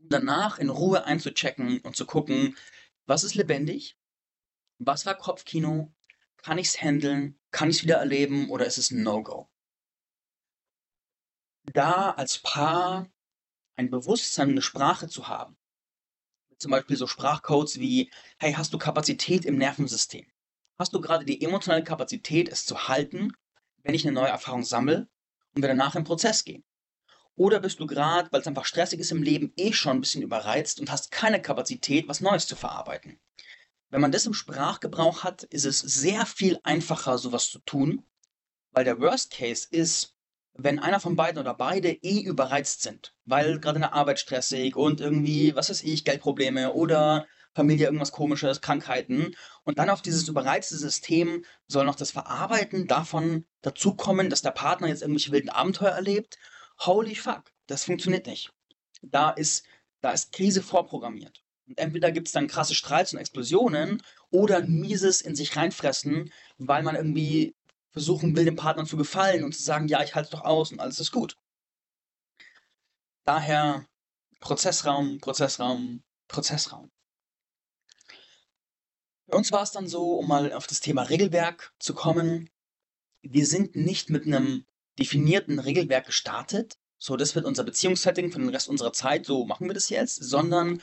um 0.00 0.08
danach 0.08 0.58
in 0.58 0.68
Ruhe 0.68 1.04
einzuchecken 1.04 1.80
und 1.80 1.96
zu 1.96 2.04
gucken, 2.04 2.56
was 3.06 3.24
ist 3.24 3.36
lebendig, 3.36 3.96
was 4.78 5.06
war 5.06 5.16
Kopfkino, 5.16 5.94
kann 6.38 6.58
ich 6.58 6.68
es 6.68 6.82
handeln, 6.82 7.38
kann 7.50 7.70
ich 7.70 7.78
es 7.78 7.82
wieder 7.82 7.96
erleben 7.96 8.50
oder 8.50 8.66
ist 8.66 8.78
es 8.78 8.90
ein 8.90 9.02
No-Go? 9.02 9.48
Da 11.72 12.10
als 12.12 12.38
Paar 12.38 13.10
ein 13.78 13.90
Bewusstsein, 13.90 14.50
eine 14.50 14.62
Sprache 14.62 15.08
zu 15.08 15.28
haben. 15.28 15.56
Zum 16.58 16.72
Beispiel 16.72 16.96
so 16.96 17.06
Sprachcodes 17.06 17.78
wie, 17.78 18.10
hey, 18.38 18.52
hast 18.52 18.74
du 18.74 18.78
Kapazität 18.78 19.44
im 19.44 19.56
Nervensystem? 19.56 20.26
Hast 20.78 20.92
du 20.92 21.00
gerade 21.00 21.24
die 21.24 21.40
emotionale 21.42 21.84
Kapazität, 21.84 22.48
es 22.48 22.66
zu 22.66 22.88
halten, 22.88 23.32
wenn 23.84 23.94
ich 23.94 24.04
eine 24.04 24.14
neue 24.14 24.30
Erfahrung 24.30 24.64
sammle 24.64 25.08
und 25.54 25.62
wir 25.62 25.68
danach 25.68 25.94
im 25.94 26.02
Prozess 26.02 26.44
gehen? 26.44 26.64
Oder 27.36 27.60
bist 27.60 27.78
du 27.78 27.86
gerade, 27.86 28.30
weil 28.32 28.40
es 28.40 28.48
einfach 28.48 28.64
stressig 28.64 28.98
ist 28.98 29.12
im 29.12 29.22
Leben, 29.22 29.52
eh 29.56 29.72
schon 29.72 29.98
ein 29.98 30.00
bisschen 30.00 30.22
überreizt 30.22 30.80
und 30.80 30.90
hast 30.90 31.12
keine 31.12 31.40
Kapazität, 31.40 32.08
was 32.08 32.20
Neues 32.20 32.48
zu 32.48 32.56
verarbeiten? 32.56 33.20
Wenn 33.90 34.00
man 34.00 34.10
das 34.10 34.26
im 34.26 34.34
Sprachgebrauch 34.34 35.22
hat, 35.22 35.44
ist 35.44 35.64
es 35.64 35.78
sehr 35.78 36.26
viel 36.26 36.58
einfacher, 36.64 37.16
sowas 37.16 37.48
zu 37.48 37.60
tun, 37.60 38.04
weil 38.72 38.84
der 38.84 38.98
Worst 38.98 39.30
Case 39.30 39.68
ist, 39.70 40.17
wenn 40.58 40.80
einer 40.80 40.98
von 40.98 41.14
beiden 41.14 41.40
oder 41.40 41.54
beide 41.54 41.90
eh 41.90 42.20
überreizt 42.20 42.82
sind, 42.82 43.14
weil 43.24 43.60
gerade 43.60 43.76
in 43.76 43.82
der 43.82 43.94
Arbeit 43.94 44.18
stressig 44.18 44.74
und 44.74 45.00
irgendwie, 45.00 45.54
was 45.54 45.70
weiß 45.70 45.84
ich, 45.84 46.04
Geldprobleme 46.04 46.72
oder 46.72 47.26
Familie 47.54 47.86
irgendwas 47.86 48.12
komisches, 48.12 48.60
Krankheiten 48.60 49.36
und 49.62 49.78
dann 49.78 49.88
auf 49.88 50.02
dieses 50.02 50.28
überreizte 50.28 50.76
System 50.76 51.44
soll 51.68 51.84
noch 51.84 51.94
das 51.94 52.10
Verarbeiten 52.10 52.88
davon 52.88 53.46
dazukommen, 53.62 54.30
dass 54.30 54.42
der 54.42 54.50
Partner 54.50 54.88
jetzt 54.88 55.02
irgendwelche 55.02 55.30
wilden 55.30 55.48
Abenteuer 55.48 55.92
erlebt. 55.92 56.38
Holy 56.80 57.14
fuck, 57.14 57.44
das 57.68 57.84
funktioniert 57.84 58.26
nicht. 58.26 58.50
Da 59.00 59.30
ist, 59.30 59.64
da 60.00 60.10
ist 60.10 60.32
Krise 60.32 60.62
vorprogrammiert. 60.62 61.40
Und 61.68 61.78
entweder 61.78 62.10
gibt 62.10 62.28
es 62.28 62.32
dann 62.32 62.48
krasse 62.48 62.74
Streits 62.74 63.12
und 63.12 63.20
Explosionen 63.20 64.02
oder 64.30 64.62
mieses 64.62 65.20
in 65.20 65.36
sich 65.36 65.54
reinfressen, 65.54 66.32
weil 66.56 66.82
man 66.82 66.96
irgendwie 66.96 67.54
versuchen 67.90 68.36
will, 68.36 68.44
dem 68.44 68.56
Partner 68.56 68.84
zu 68.84 68.96
gefallen 68.96 69.44
und 69.44 69.54
zu 69.54 69.62
sagen, 69.62 69.88
ja, 69.88 70.02
ich 70.02 70.14
halte 70.14 70.26
es 70.26 70.30
doch 70.30 70.44
aus 70.44 70.72
und 70.72 70.80
alles 70.80 71.00
ist 71.00 71.12
gut. 71.12 71.36
Daher 73.24 73.86
Prozessraum, 74.40 75.18
Prozessraum, 75.20 76.02
Prozessraum. 76.28 76.90
Bei 79.26 79.36
uns 79.36 79.52
war 79.52 79.62
es 79.62 79.72
dann 79.72 79.88
so, 79.88 80.14
um 80.14 80.28
mal 80.28 80.52
auf 80.52 80.66
das 80.66 80.80
Thema 80.80 81.02
Regelwerk 81.02 81.74
zu 81.78 81.92
kommen, 81.92 82.48
wir 83.22 83.46
sind 83.46 83.76
nicht 83.76 84.10
mit 84.10 84.26
einem 84.26 84.64
definierten 84.98 85.58
Regelwerk 85.58 86.06
gestartet, 86.06 86.78
so 86.98 87.16
das 87.16 87.34
wird 87.34 87.44
unser 87.44 87.64
Beziehungssetting 87.64 88.32
für 88.32 88.38
den 88.38 88.48
Rest 88.48 88.68
unserer 88.68 88.92
Zeit, 88.92 89.26
so 89.26 89.44
machen 89.44 89.66
wir 89.66 89.74
das 89.74 89.90
jetzt, 89.90 90.16
sondern 90.16 90.80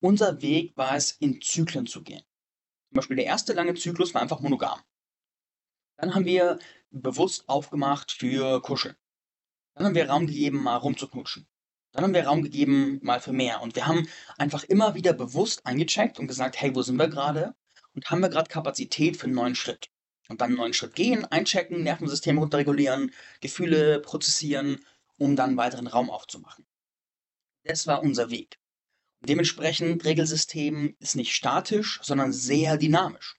unser 0.00 0.40
Weg 0.42 0.76
war 0.76 0.94
es, 0.94 1.12
in 1.12 1.40
Zyklen 1.40 1.86
zu 1.86 2.02
gehen. 2.02 2.22
Zum 2.88 2.96
Beispiel 2.96 3.16
der 3.16 3.26
erste 3.26 3.52
lange 3.52 3.74
Zyklus 3.74 4.14
war 4.14 4.22
einfach 4.22 4.40
monogam. 4.40 4.80
Dann 5.98 6.14
haben 6.14 6.24
wir 6.24 6.58
bewusst 6.90 7.48
aufgemacht 7.48 8.12
für 8.12 8.62
Kuscheln. 8.62 8.96
Dann 9.74 9.86
haben 9.86 9.94
wir 9.94 10.08
Raum 10.08 10.26
gegeben, 10.26 10.62
mal 10.62 10.76
rumzuknutschen. 10.76 11.46
Dann 11.92 12.04
haben 12.04 12.14
wir 12.14 12.24
Raum 12.24 12.42
gegeben, 12.42 13.00
mal 13.02 13.20
für 13.20 13.32
mehr. 13.32 13.60
Und 13.60 13.74
wir 13.74 13.86
haben 13.86 14.08
einfach 14.36 14.62
immer 14.64 14.94
wieder 14.94 15.12
bewusst 15.12 15.66
eingecheckt 15.66 16.18
und 16.18 16.28
gesagt, 16.28 16.60
hey, 16.60 16.74
wo 16.74 16.82
sind 16.82 16.98
wir 16.98 17.08
gerade? 17.08 17.54
Und 17.94 18.10
haben 18.10 18.20
wir 18.20 18.28
gerade 18.28 18.48
Kapazität 18.48 19.16
für 19.16 19.24
einen 19.24 19.34
neuen 19.34 19.54
Schritt? 19.56 19.90
Und 20.28 20.40
dann 20.40 20.50
einen 20.50 20.58
neuen 20.58 20.74
Schritt 20.74 20.94
gehen, 20.94 21.24
einchecken, 21.24 21.82
Nervensystem 21.82 22.38
runterregulieren, 22.38 23.12
Gefühle 23.40 24.00
prozessieren, 24.00 24.84
um 25.16 25.36
dann 25.36 25.56
weiteren 25.56 25.86
Raum 25.86 26.10
aufzumachen. 26.10 26.66
Das 27.64 27.86
war 27.86 28.02
unser 28.02 28.30
Weg. 28.30 28.58
Dementsprechend, 29.20 30.04
Regelsystem 30.04 30.96
ist 31.00 31.16
nicht 31.16 31.34
statisch, 31.34 31.98
sondern 32.02 32.32
sehr 32.32 32.76
dynamisch. 32.76 33.37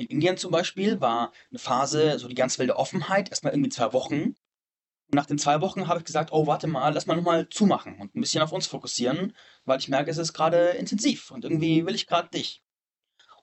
In 0.00 0.06
Indien 0.06 0.38
zum 0.38 0.50
Beispiel 0.50 0.98
war 1.02 1.30
eine 1.50 1.58
Phase, 1.58 2.18
so 2.18 2.26
die 2.26 2.34
ganz 2.34 2.58
wilde 2.58 2.76
Offenheit, 2.76 3.28
erstmal 3.28 3.52
irgendwie 3.52 3.68
zwei 3.68 3.92
Wochen. 3.92 4.14
Und 4.14 5.14
nach 5.14 5.26
den 5.26 5.36
zwei 5.36 5.60
Wochen 5.60 5.88
habe 5.88 5.98
ich 5.98 6.06
gesagt, 6.06 6.32
oh, 6.32 6.46
warte 6.46 6.68
mal, 6.68 6.94
lass 6.94 7.04
mal 7.04 7.16
nochmal 7.16 7.50
zumachen 7.50 8.00
und 8.00 8.14
ein 8.14 8.20
bisschen 8.22 8.40
auf 8.40 8.52
uns 8.52 8.66
fokussieren, 8.66 9.36
weil 9.66 9.78
ich 9.78 9.90
merke, 9.90 10.10
es 10.10 10.16
ist 10.16 10.32
gerade 10.32 10.70
intensiv 10.70 11.30
und 11.30 11.44
irgendwie 11.44 11.84
will 11.84 11.94
ich 11.94 12.06
gerade 12.06 12.30
dich. 12.30 12.62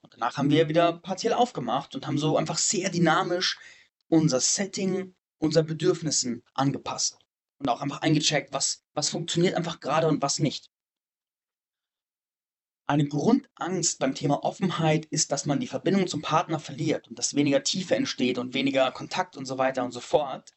Und 0.02 0.14
danach 0.14 0.36
haben 0.36 0.50
wir 0.50 0.68
wieder 0.68 0.94
partiell 0.94 1.32
aufgemacht 1.32 1.94
und 1.94 2.08
haben 2.08 2.18
so 2.18 2.36
einfach 2.36 2.58
sehr 2.58 2.90
dynamisch 2.90 3.60
unser 4.08 4.40
Setting, 4.40 5.14
unseren 5.38 5.66
Bedürfnissen 5.66 6.42
angepasst. 6.54 7.20
Und 7.58 7.68
auch 7.68 7.82
einfach 7.82 8.02
eingecheckt, 8.02 8.52
was, 8.52 8.84
was 8.94 9.10
funktioniert 9.10 9.54
einfach 9.54 9.78
gerade 9.78 10.08
und 10.08 10.22
was 10.22 10.40
nicht. 10.40 10.72
Eine 12.90 13.06
Grundangst 13.06 13.98
beim 13.98 14.14
Thema 14.14 14.42
Offenheit 14.44 15.04
ist, 15.04 15.30
dass 15.30 15.44
man 15.44 15.60
die 15.60 15.66
Verbindung 15.66 16.06
zum 16.06 16.22
Partner 16.22 16.58
verliert 16.58 17.06
und 17.06 17.18
dass 17.18 17.34
weniger 17.34 17.62
Tiefe 17.62 17.94
entsteht 17.94 18.38
und 18.38 18.54
weniger 18.54 18.90
Kontakt 18.92 19.36
und 19.36 19.44
so 19.44 19.58
weiter 19.58 19.84
und 19.84 19.92
so 19.92 20.00
fort. 20.00 20.52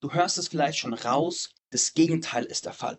Du 0.00 0.12
hörst 0.12 0.36
es 0.36 0.48
vielleicht 0.48 0.78
schon 0.78 0.94
raus, 0.94 1.54
das 1.70 1.94
Gegenteil 1.94 2.44
ist 2.44 2.66
der 2.66 2.72
Fall. 2.72 2.98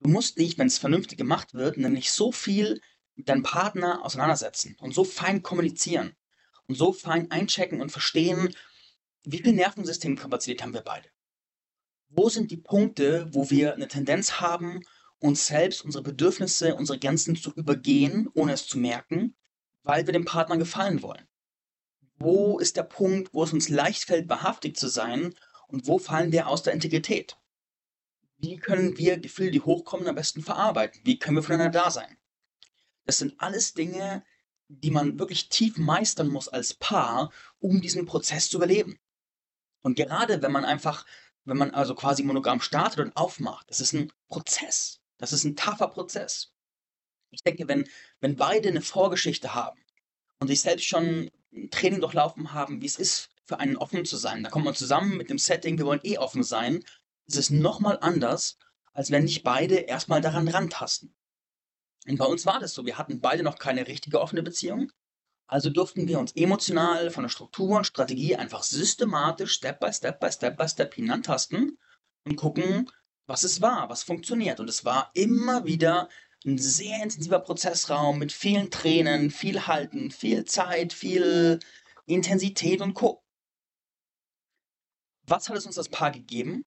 Du 0.00 0.08
musst 0.08 0.38
dich, 0.38 0.56
wenn 0.56 0.68
es 0.68 0.78
vernünftig 0.78 1.18
gemacht 1.18 1.52
wird, 1.52 1.76
nämlich 1.76 2.10
so 2.10 2.32
viel 2.32 2.80
mit 3.16 3.28
deinem 3.28 3.42
Partner 3.42 4.02
auseinandersetzen 4.02 4.74
und 4.80 4.94
so 4.94 5.04
fein 5.04 5.42
kommunizieren 5.42 6.16
und 6.68 6.76
so 6.76 6.94
fein 6.94 7.30
einchecken 7.30 7.82
und 7.82 7.92
verstehen, 7.92 8.56
wie 9.24 9.42
viel 9.42 9.52
Nervensystemkapazität 9.52 10.62
haben 10.62 10.72
wir 10.72 10.80
beide. 10.80 11.10
Wo 12.08 12.30
sind 12.30 12.50
die 12.50 12.56
Punkte, 12.56 13.28
wo 13.34 13.50
wir 13.50 13.74
eine 13.74 13.88
Tendenz 13.88 14.40
haben, 14.40 14.80
uns 15.20 15.46
selbst, 15.46 15.84
unsere 15.84 16.04
Bedürfnisse, 16.04 16.74
unsere 16.74 16.98
Grenzen 16.98 17.36
zu 17.36 17.52
übergehen, 17.52 18.28
ohne 18.34 18.52
es 18.52 18.66
zu 18.66 18.78
merken, 18.78 19.36
weil 19.82 20.06
wir 20.06 20.12
dem 20.12 20.24
Partner 20.24 20.56
gefallen 20.56 21.02
wollen? 21.02 21.26
Wo 22.16 22.58
ist 22.58 22.76
der 22.76 22.82
Punkt, 22.82 23.32
wo 23.32 23.44
es 23.44 23.52
uns 23.52 23.68
leicht 23.68 24.04
fällt, 24.04 24.28
wahrhaftig 24.28 24.76
zu 24.76 24.88
sein 24.88 25.34
und 25.68 25.86
wo 25.86 25.98
fallen 25.98 26.32
wir 26.32 26.48
aus 26.48 26.62
der 26.62 26.72
Integrität? 26.72 27.36
Wie 28.38 28.56
können 28.56 28.96
wir 28.98 29.18
Gefühle, 29.18 29.50
die 29.50 29.60
hochkommen, 29.60 30.06
am 30.06 30.14
besten 30.14 30.42
verarbeiten? 30.42 31.00
Wie 31.04 31.18
können 31.18 31.36
wir 31.36 31.42
voneinander 31.42 31.80
da 31.80 31.90
sein? 31.90 32.16
Das 33.04 33.18
sind 33.18 33.34
alles 33.40 33.74
Dinge, 33.74 34.24
die 34.68 34.90
man 34.90 35.18
wirklich 35.18 35.48
tief 35.48 35.76
meistern 35.78 36.28
muss 36.28 36.48
als 36.48 36.74
Paar, 36.74 37.32
um 37.58 37.80
diesen 37.80 38.06
Prozess 38.06 38.48
zu 38.48 38.58
überleben. 38.58 38.98
Und 39.80 39.96
gerade 39.96 40.42
wenn 40.42 40.52
man 40.52 40.64
einfach, 40.64 41.06
wenn 41.44 41.56
man 41.56 41.70
also 41.70 41.94
quasi 41.94 42.22
monogam 42.22 42.60
startet 42.60 43.00
und 43.00 43.16
aufmacht, 43.16 43.70
das 43.70 43.80
ist 43.80 43.94
ein 43.94 44.12
Prozess. 44.28 45.00
Das 45.18 45.32
ist 45.32 45.44
ein 45.44 45.56
taffer 45.56 45.88
Prozess. 45.88 46.52
Ich 47.30 47.42
denke, 47.42 47.68
wenn, 47.68 47.88
wenn 48.20 48.36
beide 48.36 48.68
eine 48.68 48.80
Vorgeschichte 48.80 49.54
haben 49.54 49.80
und 50.40 50.48
sich 50.48 50.60
selbst 50.60 50.86
schon 50.86 51.30
ein 51.52 51.70
Training 51.70 52.00
durchlaufen 52.00 52.52
haben, 52.52 52.80
wie 52.80 52.86
es 52.86 52.98
ist, 52.98 53.30
für 53.44 53.58
einen 53.60 53.76
offen 53.76 54.04
zu 54.04 54.16
sein, 54.16 54.42
da 54.42 54.50
kommt 54.50 54.66
man 54.66 54.74
zusammen 54.74 55.16
mit 55.16 55.30
dem 55.30 55.38
Setting, 55.38 55.78
wir 55.78 55.86
wollen 55.86 56.00
eh 56.04 56.18
offen 56.18 56.42
sein, 56.42 56.84
ist 57.26 57.36
es 57.36 57.50
nochmal 57.50 57.98
anders, 58.00 58.58
als 58.92 59.10
wenn 59.10 59.24
nicht 59.24 59.42
beide 59.42 59.76
erstmal 59.76 60.20
daran 60.20 60.48
rantasten. 60.48 61.14
Und 62.06 62.18
bei 62.18 62.26
uns 62.26 62.46
war 62.46 62.60
das 62.60 62.74
so, 62.74 62.86
wir 62.86 62.98
hatten 62.98 63.20
beide 63.20 63.42
noch 63.42 63.58
keine 63.58 63.86
richtige 63.86 64.20
offene 64.20 64.42
Beziehung, 64.42 64.92
also 65.46 65.70
durften 65.70 66.06
wir 66.08 66.18
uns 66.18 66.32
emotional 66.32 67.10
von 67.10 67.24
der 67.24 67.30
Struktur 67.30 67.78
und 67.78 67.86
Strategie 67.86 68.36
einfach 68.36 68.62
systematisch 68.62 69.54
Step 69.54 69.80
by 69.80 69.90
Step 69.92 70.20
by 70.20 70.30
Step 70.30 70.58
by 70.58 70.68
Step 70.68 70.94
hinantasten 70.94 71.78
und 72.24 72.36
gucken, 72.36 72.90
was 73.28 73.44
es 73.44 73.60
war, 73.60 73.88
was 73.90 74.02
funktioniert. 74.02 74.58
Und 74.58 74.68
es 74.68 74.84
war 74.84 75.10
immer 75.14 75.66
wieder 75.66 76.08
ein 76.44 76.58
sehr 76.58 77.02
intensiver 77.02 77.40
Prozessraum 77.40 78.18
mit 78.18 78.32
vielen 78.32 78.70
Tränen, 78.70 79.30
viel 79.30 79.66
Halten, 79.66 80.10
viel 80.10 80.44
Zeit, 80.46 80.92
viel 80.92 81.60
Intensität 82.06 82.80
und 82.80 82.94
Co. 82.94 83.22
Was 85.22 85.48
hat 85.48 85.56
es 85.56 85.66
uns 85.66 85.74
das 85.74 85.90
Paar 85.90 86.10
gegeben? 86.10 86.64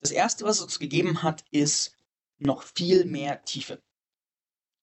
Das 0.00 0.12
erste, 0.12 0.44
was 0.44 0.56
es 0.56 0.62
uns 0.62 0.78
gegeben 0.78 1.22
hat, 1.22 1.44
ist 1.50 1.94
noch 2.38 2.62
viel 2.62 3.04
mehr 3.04 3.44
Tiefe. 3.44 3.82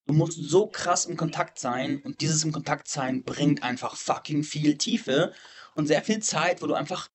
Du 0.06 0.14
musst 0.14 0.38
so 0.38 0.68
krass 0.68 1.06
im 1.06 1.16
Kontakt 1.16 1.58
sein 1.58 2.00
und 2.02 2.20
dieses 2.20 2.44
im 2.44 2.52
Kontakt 2.52 2.88
sein 2.88 3.24
bringt 3.24 3.64
einfach 3.64 3.96
fucking 3.96 4.44
viel 4.44 4.78
Tiefe 4.78 5.34
und 5.74 5.86
sehr 5.86 6.02
viel 6.02 6.20
Zeit, 6.20 6.62
wo 6.62 6.66
du 6.66 6.74
einfach 6.74 7.10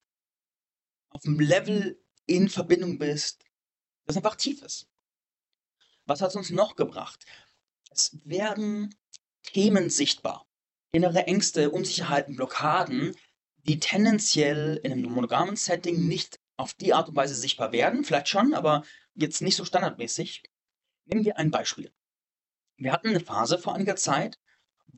auf 1.10 1.24
einem 1.26 1.40
Level 1.40 1.98
in 2.26 2.50
Verbindung 2.50 3.00
bist, 3.00 3.45
das 4.06 4.18
einfach 4.18 4.36
tief 4.36 4.62
ist. 4.62 4.88
Was 6.06 6.22
hat 6.22 6.30
es 6.30 6.36
uns 6.36 6.50
noch 6.50 6.76
gebracht? 6.76 7.26
Es 7.92 8.18
werden 8.24 8.94
Themen 9.44 9.90
sichtbar. 9.90 10.46
Innere 10.92 11.28
Ängste, 11.28 11.72
Unsicherheiten, 11.72 12.36
Blockaden, 12.36 13.16
die 13.64 13.80
tendenziell 13.80 14.80
in 14.84 14.92
einem 14.92 15.12
monogamen 15.12 15.56
Setting 15.56 16.08
nicht 16.08 16.40
auf 16.58 16.74
die 16.74 16.94
Art 16.94 17.10
und 17.10 17.16
Weise 17.16 17.36
sichtbar 17.36 17.72
werden, 17.72 18.04
vielleicht 18.04 18.30
schon, 18.30 18.54
aber 18.54 18.84
jetzt 19.14 19.42
nicht 19.42 19.56
so 19.56 19.66
standardmäßig. 19.66 20.44
Nehmen 21.06 21.26
wir 21.26 21.38
ein 21.38 21.52
Beispiel. 21.52 21.92
Wir 22.78 22.92
hatten 22.92 23.10
eine 23.10 23.20
Phase 23.20 23.58
vor 23.58 23.76
einiger 23.76 23.96
Zeit, 23.96 24.40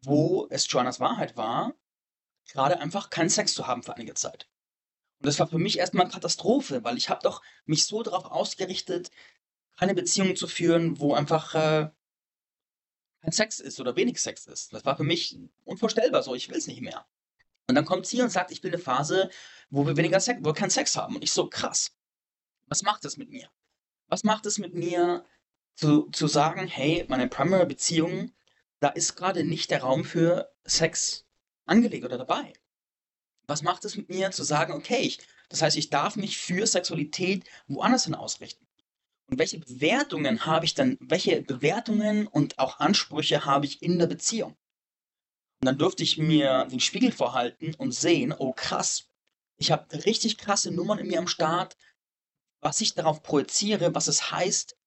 wo 0.03 0.47
es 0.49 0.69
Joannas 0.69 0.99
Wahrheit 0.99 1.37
war, 1.37 1.73
gerade 2.49 2.79
einfach 2.79 3.09
keinen 3.09 3.29
Sex 3.29 3.53
zu 3.53 3.67
haben 3.67 3.83
für 3.83 3.95
einige 3.95 4.13
Zeit. 4.13 4.47
Und 5.19 5.25
das 5.25 5.39
war 5.39 5.47
für 5.47 5.57
mich 5.57 5.79
erstmal 5.79 6.05
eine 6.05 6.13
Katastrophe, 6.13 6.83
weil 6.83 6.97
ich 6.97 7.09
habe 7.09 7.21
doch 7.23 7.41
mich 7.65 7.85
so 7.85 8.03
darauf 8.03 8.25
ausgerichtet, 8.25 9.11
keine 9.77 9.93
Beziehung 9.93 10.35
zu 10.35 10.47
führen, 10.47 10.99
wo 10.99 11.13
einfach 11.13 11.55
äh, 11.55 11.89
kein 13.21 13.31
Sex 13.31 13.59
ist 13.59 13.79
oder 13.79 13.95
wenig 13.95 14.21
Sex 14.21 14.45
ist. 14.47 14.73
Das 14.73 14.85
war 14.85 14.95
für 14.95 15.03
mich 15.03 15.37
unvorstellbar 15.65 16.23
so, 16.23 16.35
ich 16.35 16.49
will 16.49 16.57
es 16.57 16.67
nicht 16.67 16.81
mehr. 16.81 17.05
Und 17.67 17.75
dann 17.75 17.85
kommt 17.85 18.05
sie 18.05 18.21
und 18.21 18.29
sagt, 18.29 18.51
ich 18.51 18.63
will 18.63 18.71
eine 18.71 18.81
Phase, 18.81 19.29
wo 19.69 19.85
wir 19.85 19.97
weniger 19.97 20.19
Sex, 20.19 20.39
wo 20.41 20.49
wir 20.49 20.53
keinen 20.53 20.69
Sex 20.69 20.95
haben. 20.95 21.15
Und 21.15 21.23
ich 21.23 21.31
so, 21.31 21.49
krass. 21.49 21.91
Was 22.67 22.83
macht 22.83 23.05
das 23.05 23.17
mit 23.17 23.29
mir? 23.29 23.49
Was 24.07 24.23
macht 24.23 24.45
es 24.45 24.57
mit 24.57 24.73
mir, 24.73 25.25
zu, 25.75 26.09
zu 26.11 26.27
sagen, 26.27 26.67
hey, 26.67 27.05
meine 27.07 27.27
Primary-Beziehung, 27.27 28.33
da 28.79 28.89
ist 28.89 29.15
gerade 29.15 29.43
nicht 29.43 29.71
der 29.71 29.81
Raum 29.81 30.03
für 30.05 30.51
Sex 30.63 31.25
angelegt 31.65 32.05
oder 32.05 32.17
dabei? 32.17 32.53
Was 33.47 33.63
macht 33.63 33.85
es 33.85 33.95
mit 33.95 34.09
mir, 34.09 34.31
zu 34.31 34.43
sagen, 34.43 34.73
okay, 34.73 34.99
ich, 34.99 35.19
das 35.49 35.61
heißt, 35.61 35.77
ich 35.77 35.89
darf 35.89 36.15
mich 36.15 36.37
für 36.37 36.67
Sexualität 36.67 37.45
woanders 37.67 38.05
hin 38.05 38.15
ausrichten? 38.15 38.67
Und 39.29 39.39
welche 39.39 39.59
Bewertungen 39.59 40.45
habe 40.45 40.65
ich 40.65 40.73
dann, 40.73 40.97
welche 40.99 41.41
Bewertungen 41.41 42.27
und 42.27 42.59
auch 42.59 42.79
Ansprüche 42.79 43.45
habe 43.45 43.65
ich 43.65 43.81
in 43.81 43.99
der 43.99 44.07
Beziehung? 44.07 44.57
Und 45.59 45.65
dann 45.65 45.77
durfte 45.77 46.03
ich 46.03 46.17
mir 46.17 46.65
den 46.65 46.79
Spiegel 46.79 47.11
vorhalten 47.11 47.73
und 47.75 47.93
sehen, 47.93 48.33
oh 48.37 48.53
krass, 48.53 49.09
ich 49.57 49.71
habe 49.71 50.05
richtig 50.05 50.37
krasse 50.37 50.71
Nummern 50.71 50.99
in 50.99 51.07
mir 51.07 51.19
am 51.19 51.27
Start, 51.27 51.77
was 52.61 52.79
ich 52.81 52.93
darauf 52.93 53.23
projiziere, 53.23 53.95
was 53.95 54.07
es 54.07 54.31
heißt, 54.31 54.77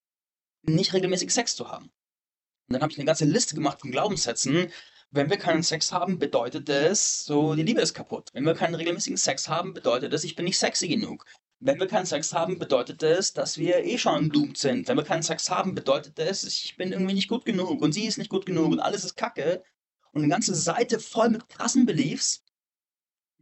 nicht 0.62 0.92
regelmäßig 0.92 1.33
Sex 1.33 1.57
zu 1.57 1.68
haben. 1.68 1.87
Und 1.87 2.75
dann 2.75 2.83
habe 2.83 2.92
ich 2.92 2.99
eine 2.99 3.07
ganze 3.07 3.25
Liste 3.25 3.55
gemacht 3.55 3.81
von 3.81 3.90
Glaubenssätzen. 3.90 4.70
Wenn 5.12 5.29
wir 5.29 5.38
keinen 5.38 5.64
Sex 5.64 5.90
haben, 5.90 6.20
bedeutet 6.20 6.68
das, 6.68 7.25
so 7.25 7.55
die 7.57 7.64
Liebe 7.64 7.81
ist 7.81 7.94
kaputt. 7.94 8.31
Wenn 8.33 8.44
wir 8.44 8.55
keinen 8.55 8.77
regelmäßigen 8.77 9.16
Sex 9.16 9.49
haben, 9.49 9.75
bedeutet 9.75 10.12
das, 10.12 10.23
ich 10.23 10.37
bin 10.37 10.44
nicht 10.44 10.59
sexy 10.59 10.87
genug. 10.87 11.25
Wenn 11.59 11.81
wir 11.81 11.88
keinen 11.88 12.07
Sex 12.07 12.33
haben, 12.33 12.59
bedeutet 12.61 13.03
das, 13.03 13.33
dass 13.33 13.59
wir 13.59 13.85
eh 13.85 13.99
schon 13.99 14.31
doomed 14.31 14.57
sind. 14.57 14.87
Wenn 14.87 14.96
wir 14.96 15.05
keinen 15.05 15.25
Sex 15.25 15.51
haben, 15.51 15.75
bedeutet 15.75 16.18
das, 16.18 16.44
ich 16.44 16.77
bin 16.77 16.92
irgendwie 16.92 17.14
nicht 17.14 17.29
gut 17.29 17.44
genug 17.44 17.83
und 17.83 17.92
sie 17.92 18.07
ist 18.07 18.18
nicht 18.18 18.31
gut 18.31 18.46
genug 18.46 18.70
und 18.70 18.79
alles 18.79 19.05
ist 19.05 19.16
kacke 19.16 19.64
und 20.12 20.23
eine 20.23 20.31
ganze 20.31 20.55
Seite 20.55 21.01
voll 21.01 21.31
mit 21.31 21.49
krassen 21.49 21.87
Beliefs, 21.87 22.44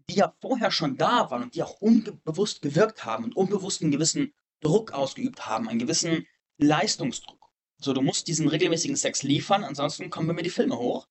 die 0.09 0.17
ja 0.17 0.35
vorher 0.41 0.71
schon 0.71 0.97
da 0.97 1.31
waren 1.31 1.43
und 1.43 1.55
die 1.55 1.63
auch 1.63 1.81
unbewusst 1.81 2.63
gewirkt 2.63 3.05
haben 3.05 3.25
und 3.25 3.37
unbewusst 3.37 3.83
einen 3.83 3.91
gewissen 3.91 4.33
Druck 4.61 4.93
ausgeübt 4.93 5.47
haben, 5.47 5.69
einen 5.69 5.79
gewissen 5.79 6.27
Leistungsdruck. 6.57 7.39
So, 7.77 7.93
du 7.93 8.01
musst 8.01 8.27
diesen 8.27 8.49
regelmäßigen 8.49 8.97
Sex 8.97 9.23
liefern, 9.23 9.65
ansonsten 9.65 10.09
kommen 10.11 10.29
bei 10.29 10.35
mir 10.35 10.43
die 10.43 10.51
Filme 10.51 10.79
hoch. 10.79 11.07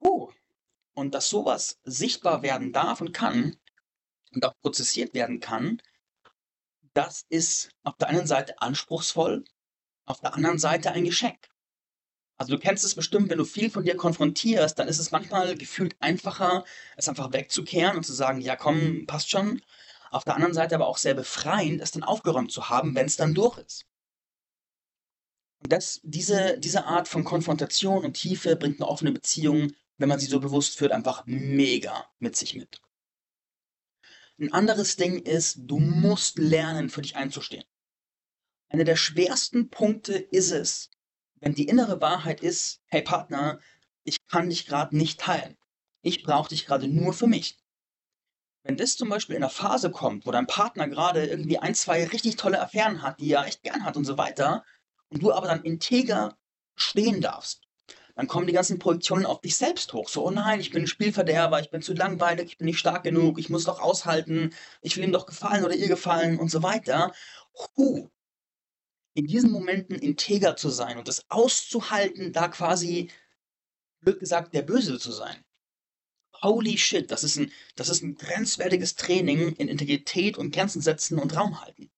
Uh. 0.00 0.30
Und 0.94 1.14
dass 1.14 1.28
sowas 1.28 1.78
sichtbar 1.84 2.42
werden 2.42 2.72
darf 2.72 3.00
und 3.00 3.12
kann 3.12 3.56
und 4.34 4.44
auch 4.44 4.54
prozessiert 4.62 5.14
werden 5.14 5.40
kann, 5.40 5.80
das 6.94 7.26
ist 7.28 7.70
auf 7.82 7.96
der 7.98 8.08
einen 8.08 8.26
Seite 8.26 8.60
anspruchsvoll, 8.62 9.44
auf 10.06 10.20
der 10.20 10.34
anderen 10.34 10.58
Seite 10.58 10.92
ein 10.92 11.04
Geschenk. 11.04 11.48
Also 12.38 12.54
du 12.54 12.58
kennst 12.58 12.84
es 12.84 12.94
bestimmt, 12.94 13.30
wenn 13.30 13.38
du 13.38 13.44
viel 13.44 13.70
von 13.70 13.84
dir 13.84 13.96
konfrontierst, 13.96 14.78
dann 14.78 14.88
ist 14.88 14.98
es 14.98 15.10
manchmal 15.10 15.56
gefühlt 15.56 15.96
einfacher, 16.00 16.64
es 16.96 17.08
einfach 17.08 17.32
wegzukehren 17.32 17.96
und 17.96 18.04
zu 18.04 18.12
sagen, 18.12 18.40
ja 18.40 18.56
komm, 18.56 19.06
passt 19.06 19.30
schon. 19.30 19.62
Auf 20.10 20.24
der 20.24 20.34
anderen 20.34 20.54
Seite 20.54 20.74
aber 20.74 20.86
auch 20.86 20.98
sehr 20.98 21.14
befreiend, 21.14 21.80
es 21.80 21.90
dann 21.90 22.02
aufgeräumt 22.02 22.52
zu 22.52 22.68
haben, 22.68 22.94
wenn 22.94 23.06
es 23.06 23.16
dann 23.16 23.34
durch 23.34 23.58
ist. 23.58 23.86
Und 25.62 25.72
das, 25.72 26.00
diese, 26.02 26.58
diese 26.58 26.84
Art 26.84 27.08
von 27.08 27.24
Konfrontation 27.24 28.04
und 28.04 28.14
Tiefe 28.14 28.56
bringt 28.56 28.80
eine 28.80 28.88
offene 28.88 29.12
Beziehung, 29.12 29.72
wenn 29.98 30.08
man 30.08 30.18
sie 30.18 30.26
so 30.26 30.40
bewusst 30.40 30.76
führt, 30.76 30.92
einfach 30.92 31.24
mega 31.26 32.06
mit 32.18 32.36
sich 32.36 32.54
mit. 32.54 32.80
Ein 34.38 34.52
anderes 34.52 34.96
Ding 34.96 35.18
ist, 35.18 35.60
du 35.62 35.78
musst 35.78 36.38
lernen, 36.38 36.90
für 36.90 37.02
dich 37.02 37.16
einzustehen. 37.16 37.64
Einer 38.68 38.84
der 38.84 38.96
schwersten 38.96 39.70
Punkte 39.70 40.14
ist 40.14 40.50
es, 40.50 40.90
wenn 41.36 41.54
die 41.54 41.68
innere 41.68 42.00
Wahrheit 42.00 42.42
ist, 42.42 42.82
hey 42.86 43.02
Partner, 43.02 43.60
ich 44.04 44.26
kann 44.26 44.50
dich 44.50 44.66
gerade 44.66 44.96
nicht 44.96 45.20
teilen. 45.20 45.56
Ich 46.02 46.22
brauche 46.22 46.50
dich 46.50 46.66
gerade 46.66 46.88
nur 46.88 47.12
für 47.12 47.26
mich. 47.26 47.58
Wenn 48.62 48.76
das 48.76 48.96
zum 48.96 49.08
Beispiel 49.08 49.36
in 49.36 49.42
einer 49.42 49.50
Phase 49.50 49.90
kommt, 49.90 50.26
wo 50.26 50.32
dein 50.32 50.46
Partner 50.46 50.88
gerade 50.88 51.24
irgendwie 51.24 51.58
ein, 51.58 51.74
zwei 51.74 52.04
richtig 52.04 52.36
tolle 52.36 52.60
Affären 52.60 53.02
hat, 53.02 53.20
die 53.20 53.32
er 53.32 53.46
echt 53.46 53.62
gern 53.62 53.84
hat 53.84 53.96
und 53.96 54.04
so 54.04 54.18
weiter, 54.18 54.64
und 55.08 55.22
du 55.22 55.32
aber 55.32 55.46
dann 55.46 55.62
integer 55.62 56.36
stehen 56.74 57.20
darfst, 57.20 57.65
dann 58.16 58.28
kommen 58.28 58.46
die 58.46 58.54
ganzen 58.54 58.78
Projektionen 58.78 59.26
auf 59.26 59.42
dich 59.42 59.56
selbst 59.56 59.92
hoch. 59.92 60.08
So, 60.08 60.26
oh 60.26 60.30
nein, 60.30 60.58
ich 60.58 60.70
bin 60.70 60.84
ein 60.84 60.86
Spielverderber, 60.86 61.60
ich 61.60 61.70
bin 61.70 61.82
zu 61.82 61.92
langweilig, 61.92 62.46
ich 62.46 62.58
bin 62.58 62.64
nicht 62.64 62.78
stark 62.78 63.04
genug, 63.04 63.38
ich 63.38 63.50
muss 63.50 63.64
doch 63.64 63.78
aushalten, 63.78 64.54
ich 64.80 64.96
will 64.96 65.04
ihm 65.04 65.12
doch 65.12 65.26
gefallen 65.26 65.64
oder 65.64 65.74
ihr 65.74 65.88
gefallen 65.88 66.38
und 66.38 66.50
so 66.50 66.62
weiter. 66.62 67.12
Huh, 67.76 68.08
in 69.12 69.26
diesen 69.26 69.50
Momenten 69.50 69.96
integer 69.96 70.56
zu 70.56 70.70
sein 70.70 70.96
und 70.98 71.08
es 71.08 71.30
auszuhalten, 71.30 72.32
da 72.32 72.48
quasi, 72.48 73.10
blöd 74.00 74.18
gesagt, 74.18 74.54
der 74.54 74.62
Böse 74.62 74.98
zu 74.98 75.12
sein. 75.12 75.44
Holy 76.42 76.78
shit, 76.78 77.10
das 77.10 77.22
ist 77.22 77.36
ein, 77.36 77.52
das 77.76 77.90
ist 77.90 78.02
ein 78.02 78.14
grenzwertiges 78.14 78.94
Training 78.96 79.56
in 79.56 79.68
Integrität 79.68 80.38
und 80.38 80.54
Grenzen 80.54 80.80
setzen 80.80 81.18
und 81.18 81.36
Raum 81.36 81.60
halten. 81.60 81.90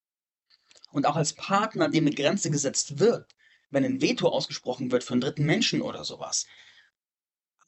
Und 0.90 1.06
auch 1.06 1.16
als 1.16 1.34
Partner, 1.34 1.88
dem 1.88 2.06
eine 2.06 2.14
Grenze 2.14 2.50
gesetzt 2.50 2.98
wird, 2.98 3.36
wenn 3.70 3.84
ein 3.84 4.00
Veto 4.00 4.28
ausgesprochen 4.28 4.90
wird 4.90 5.04
für 5.04 5.12
einen 5.12 5.20
dritten 5.20 5.44
Menschen 5.44 5.82
oder 5.82 6.04
sowas. 6.04 6.46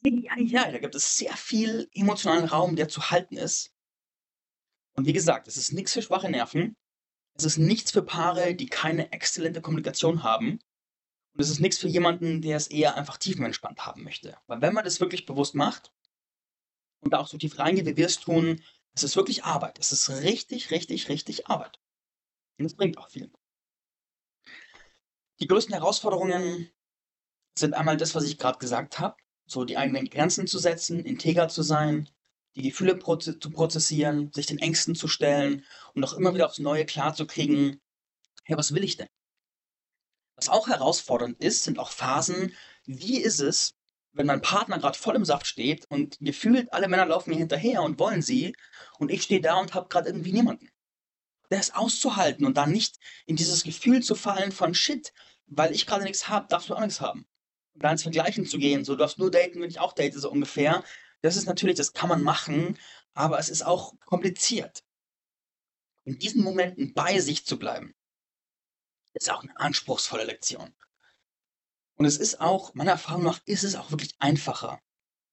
ja, 0.03 0.37
ja, 0.37 0.71
da 0.71 0.79
gibt 0.79 0.95
es 0.95 1.17
sehr 1.17 1.35
viel 1.35 1.89
emotionalen 1.93 2.45
Raum, 2.45 2.75
der 2.75 2.87
zu 2.87 3.11
halten 3.11 3.37
ist. 3.37 3.71
Und 4.93 5.05
wie 5.05 5.13
gesagt, 5.13 5.47
es 5.47 5.57
ist 5.57 5.71
nichts 5.71 5.93
für 5.93 6.01
schwache 6.01 6.29
Nerven. 6.29 6.75
Es 7.33 7.45
ist 7.45 7.57
nichts 7.57 7.91
für 7.91 8.03
Paare, 8.03 8.55
die 8.55 8.67
keine 8.67 9.11
exzellente 9.11 9.61
Kommunikation 9.61 10.23
haben. 10.23 10.59
Und 11.33 11.41
es 11.41 11.49
ist 11.49 11.59
nichts 11.59 11.77
für 11.77 11.87
jemanden, 11.87 12.41
der 12.41 12.57
es 12.57 12.67
eher 12.67 12.95
einfach 12.95 13.17
tiefenentspannt 13.17 13.85
haben 13.85 14.03
möchte. 14.03 14.37
Weil 14.47 14.61
wenn 14.61 14.73
man 14.73 14.83
das 14.83 14.99
wirklich 14.99 15.25
bewusst 15.25 15.55
macht 15.55 15.93
und 16.99 17.13
da 17.13 17.19
auch 17.19 17.27
so 17.27 17.37
tief 17.37 17.57
reingeht, 17.57 17.85
wie 17.85 17.95
wir 17.95 18.05
es 18.05 18.19
tun, 18.19 18.61
es 18.93 19.03
ist 19.03 19.15
wirklich 19.15 19.45
Arbeit. 19.45 19.79
Es 19.79 19.91
ist 19.91 20.09
richtig, 20.09 20.71
richtig, 20.71 21.07
richtig 21.07 21.47
Arbeit. 21.47 21.79
Und 22.57 22.65
es 22.65 22.75
bringt 22.75 22.97
auch 22.97 23.09
viel. 23.09 23.31
Die 25.41 25.47
größten 25.47 25.73
Herausforderungen 25.73 26.69
sind 27.57 27.73
einmal 27.73 27.97
das, 27.97 28.13
was 28.13 28.25
ich 28.25 28.37
gerade 28.37 28.59
gesagt 28.59 28.99
habe, 28.99 29.15
so 29.47 29.65
die 29.65 29.75
eigenen 29.75 30.07
Grenzen 30.07 30.45
zu 30.45 30.59
setzen, 30.59 31.03
integer 31.03 31.49
zu 31.49 31.63
sein, 31.63 32.07
die 32.55 32.61
Gefühle 32.61 32.95
proze 32.95 33.39
zu 33.39 33.49
prozessieren, 33.49 34.31
sich 34.33 34.45
den 34.45 34.59
Ängsten 34.59 34.93
zu 34.93 35.07
stellen 35.07 35.65
und 35.95 36.03
auch 36.03 36.13
immer 36.13 36.35
wieder 36.35 36.45
aufs 36.45 36.59
Neue 36.59 36.85
klarzukriegen, 36.85 37.81
hey, 38.43 38.55
was 38.55 38.75
will 38.75 38.83
ich 38.83 38.97
denn? 38.97 39.07
Was 40.35 40.47
auch 40.47 40.67
herausfordernd 40.67 41.43
ist, 41.43 41.63
sind 41.63 41.79
auch 41.79 41.89
Phasen, 41.89 42.55
wie 42.85 43.17
ist 43.17 43.39
es, 43.39 43.73
wenn 44.13 44.27
mein 44.27 44.41
Partner 44.41 44.77
gerade 44.77 44.97
voll 44.97 45.15
im 45.15 45.25
Saft 45.25 45.47
steht 45.47 45.85
und 45.89 46.19
gefühlt 46.19 46.71
alle 46.71 46.87
Männer 46.87 47.07
laufen 47.07 47.31
mir 47.31 47.37
hinterher 47.37 47.81
und 47.81 47.97
wollen 47.97 48.21
sie 48.21 48.55
und 48.99 49.09
ich 49.09 49.23
stehe 49.23 49.41
da 49.41 49.55
und 49.55 49.73
habe 49.73 49.89
gerade 49.89 50.09
irgendwie 50.09 50.33
niemanden. 50.33 50.69
Das 51.49 51.73
auszuhalten 51.73 52.45
und 52.45 52.57
dann 52.57 52.71
nicht 52.71 52.97
in 53.25 53.35
dieses 53.35 53.63
Gefühl 53.63 54.03
zu 54.03 54.15
fallen 54.15 54.51
von 54.51 54.73
Shit, 54.73 55.13
weil 55.51 55.73
ich 55.73 55.85
gerade 55.85 56.03
nichts 56.03 56.29
habe, 56.29 56.47
darfst 56.47 56.69
du 56.69 56.75
auch 56.75 56.79
nichts 56.79 57.01
haben. 57.01 57.27
Und 57.73 57.83
dann 57.83 57.91
ins 57.91 58.03
Vergleichen 58.03 58.45
zu 58.45 58.57
gehen, 58.57 58.83
so 58.85 58.93
du 58.93 58.99
darfst 58.99 59.19
nur 59.19 59.29
daten, 59.29 59.61
wenn 59.61 59.69
ich 59.69 59.79
auch 59.79 59.93
date, 59.93 60.13
so 60.13 60.31
ungefähr. 60.31 60.83
Das 61.21 61.35
ist 61.35 61.45
natürlich, 61.45 61.75
das 61.75 61.93
kann 61.93 62.09
man 62.09 62.23
machen, 62.23 62.77
aber 63.13 63.37
es 63.37 63.49
ist 63.49 63.63
auch 63.63 63.93
kompliziert. 64.05 64.83
In 66.05 66.17
diesen 66.17 66.43
Momenten 66.43 66.93
bei 66.93 67.19
sich 67.19 67.45
zu 67.45 67.59
bleiben, 67.59 67.93
ist 69.13 69.29
auch 69.29 69.43
eine 69.43 69.57
anspruchsvolle 69.59 70.23
Lektion. 70.23 70.73
Und 71.95 72.05
es 72.05 72.17
ist 72.17 72.39
auch, 72.39 72.73
meiner 72.73 72.91
Erfahrung 72.91 73.23
nach, 73.23 73.41
ist 73.45 73.63
es 73.63 73.75
auch 73.75 73.91
wirklich 73.91 74.15
einfacher, 74.19 74.81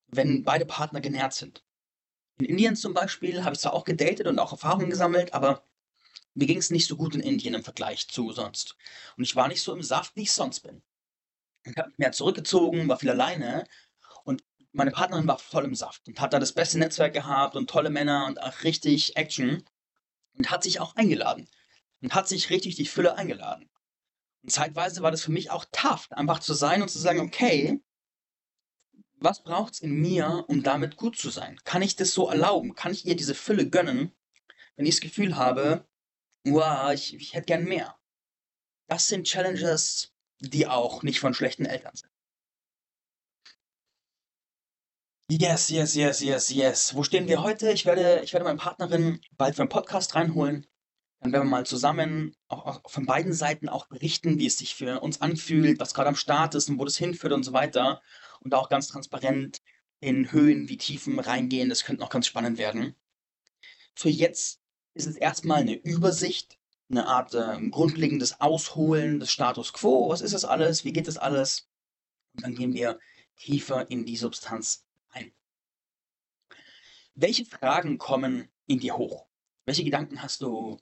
wenn 0.09 0.43
beide 0.43 0.67
Partner 0.67 1.01
genährt 1.01 1.33
sind. 1.33 1.65
In 2.39 2.45
Indien 2.45 2.77
zum 2.77 2.93
Beispiel 2.93 3.45
habe 3.45 3.55
ich 3.55 3.61
zwar 3.61 3.73
auch 3.73 3.85
gedatet 3.85 4.27
und 4.27 4.39
auch 4.39 4.53
Erfahrungen 4.53 4.91
gesammelt, 4.91 5.33
aber 5.33 5.65
mir 6.35 6.47
ging 6.47 6.59
es 6.59 6.71
nicht 6.71 6.87
so 6.87 6.97
gut 6.97 7.15
in 7.15 7.21
Indien 7.21 7.55
im 7.55 7.65
Vergleich 7.65 8.09
zu 8.09 8.33
sonst. 8.33 8.77
Und 9.17 9.25
ich 9.25 9.37
war 9.37 9.49
nicht 9.49 9.63
so 9.63 9.75
im 9.75 9.83
Saft, 9.83 10.15
wie 10.17 10.23
ich 10.23 10.33
sonst 10.33 10.61
bin. 10.61 10.83
Ich 11.65 11.77
habe 11.77 11.89
mich 11.89 11.99
mehr 11.99 12.13
zurückgezogen, 12.13 12.89
war 12.89 12.99
viel 12.99 13.11
alleine 13.11 13.65
und 14.25 14.45
meine 14.73 14.91
Partnerin 14.91 15.27
war 15.27 15.39
voll 15.39 15.65
im 15.65 15.75
Saft 15.75 16.07
und 16.07 16.21
hat 16.21 16.33
da 16.33 16.39
das 16.39 16.53
beste 16.53 16.79
Netzwerk 16.79 17.13
gehabt 17.13 17.57
und 17.57 17.69
tolle 17.69 17.91
Männer 17.91 18.27
und 18.27 18.41
auch 18.43 18.63
richtig 18.63 19.17
Action 19.17 19.65
und 20.37 20.51
hat 20.51 20.63
sich 20.63 20.81
auch 20.81 20.95
eingeladen 20.97 21.49
und 22.01 22.15
hat 22.15 22.29
sich 22.29 22.51
richtig 22.51 22.77
die 22.77 22.87
Fülle 22.87 23.17
eingeladen. 23.17 23.69
Und 24.43 24.51
zeitweise 24.51 25.03
war 25.03 25.11
das 25.11 25.23
für 25.23 25.33
mich 25.33 25.51
auch 25.51 25.65
tough, 25.73 26.11
einfach 26.13 26.39
zu 26.39 26.55
sein 26.55 26.83
und 26.83 26.89
zu 26.89 26.99
sagen, 26.99 27.21
okay, 27.21 27.83
was 29.21 29.43
braucht 29.43 29.75
es 29.75 29.81
in 29.81 30.01
mir, 30.01 30.45
um 30.49 30.63
damit 30.63 30.97
gut 30.97 31.19
zu 31.19 31.31
sein? 31.31 31.59
Kann 31.65 31.83
ich 31.83 31.97
das 31.97 32.13
so 32.13 32.29
erlauben? 32.29 32.75
Kann 32.75 32.93
ich 32.93 33.05
ihr 33.05 33.17
diese 33.17 33.35
Fülle 33.35 33.69
gönnen, 33.69 34.13
wenn 34.77 34.87
ich 34.87 34.95
das 34.95 35.01
Gefühl 35.01 35.37
habe, 35.37 35.88
wow, 36.53 36.93
ich, 36.93 37.15
ich 37.15 37.35
hätte 37.35 37.47
gern 37.47 37.65
mehr? 37.65 37.97
Das 38.89 39.07
sind 39.09 39.27
Challenges, 39.27 40.13
die 40.41 40.67
auch 40.67 41.03
nicht 41.03 41.21
von 41.21 41.35
schlechten 41.35 41.67
Eltern 41.67 41.95
sind. 41.95 42.11
Yes, 45.31 45.69
yes, 45.69 45.95
yes, 45.95 46.21
yes, 46.23 46.49
yes. 46.49 46.95
Wo 46.95 47.03
stehen 47.03 47.29
wir 47.29 47.43
heute? 47.43 47.71
Ich 47.71 47.85
werde, 47.85 48.23
ich 48.25 48.33
werde 48.33 48.45
meine 48.45 48.59
Partnerin 48.59 49.21
bald 49.37 49.57
für 49.57 49.63
einen 49.63 49.69
Podcast 49.69 50.15
reinholen. 50.15 50.67
Dann 51.21 51.33
werden 51.33 51.45
wir 51.45 51.51
mal 51.51 51.67
zusammen 51.67 52.35
auch, 52.49 52.65
auch 52.65 52.91
von 52.91 53.05
beiden 53.05 53.35
Seiten 53.35 53.69
auch 53.69 53.89
berichten, 53.89 54.39
wie 54.39 54.47
es 54.47 54.57
sich 54.57 54.75
für 54.75 55.01
uns 55.01 55.21
anfühlt, 55.21 55.81
was 55.81 55.93
gerade 55.93 56.09
am 56.09 56.17
Start 56.17 56.55
ist 56.55 56.71
und 56.71 56.79
wo 56.79 56.85
das 56.87 56.97
hinführt 56.97 57.35
und 57.35 57.43
so 57.43 57.53
weiter. 57.53 58.01
Und 58.41 58.55
auch 58.55 58.71
ganz 58.71 58.89
transparent 58.89 59.61
in 60.01 60.33
Höhen 60.33 60.69
wie 60.71 60.79
Tiefen 60.79 61.19
reingehen. 61.19 61.69
Das 61.69 61.85
könnte 61.85 62.01
noch 62.01 62.11
ganz 62.11 62.27
spannend 62.27 62.57
werden. 62.57 62.95
Für 63.95 64.09
jetzt 64.09 64.58
ist 64.99 65.07
es 65.07 65.17
erstmal 65.17 65.61
eine 65.61 65.75
Übersicht, 65.75 66.59
eine 66.91 67.07
Art 67.07 67.35
äh, 67.35 67.69
grundlegendes 67.71 68.41
Ausholen 68.41 69.21
des 69.21 69.31
Status 69.31 69.73
quo. 69.73 70.09
Was 70.09 70.21
ist 70.21 70.35
das 70.35 70.45
alles? 70.45 70.85
Wie 70.85 70.93
geht 70.93 71.09
das 71.09 71.17
alles? 71.17 71.69
Und 72.35 72.45
dann 72.45 72.55
gehen 72.55 72.75
wir 72.75 72.99
tiefer 73.37 73.91
in 73.91 74.05
die 74.05 74.17
Substanz 74.17 74.87
ein. 75.11 75.33
Welche 77.15 77.45
Fragen 77.45 77.99
kommen 77.99 78.49
in 78.67 78.81
dir 78.81 78.97
hoch? 78.97 79.27
Welche 79.65 79.85
Gedanken 79.85 80.23
hast 80.23 80.43
du 80.43 80.79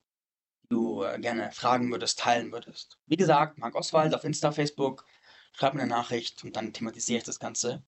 du 0.69 1.03
äh, 1.03 1.19
gerne 1.19 1.51
fragen 1.51 1.91
würdest, 1.91 2.19
teilen 2.19 2.51
würdest. 2.51 2.97
Wie 3.05 3.15
gesagt, 3.15 3.57
Marc 3.57 3.75
Oswald 3.75 4.13
auf 4.13 4.23
Insta, 4.23 4.51
Facebook, 4.51 5.05
schreib 5.53 5.73
mir 5.73 5.81
eine 5.81 5.89
Nachricht 5.89 6.43
und 6.43 6.55
dann 6.55 6.73
thematisiere 6.73 7.19
ich 7.19 7.23
das 7.23 7.39
Ganze. 7.39 7.83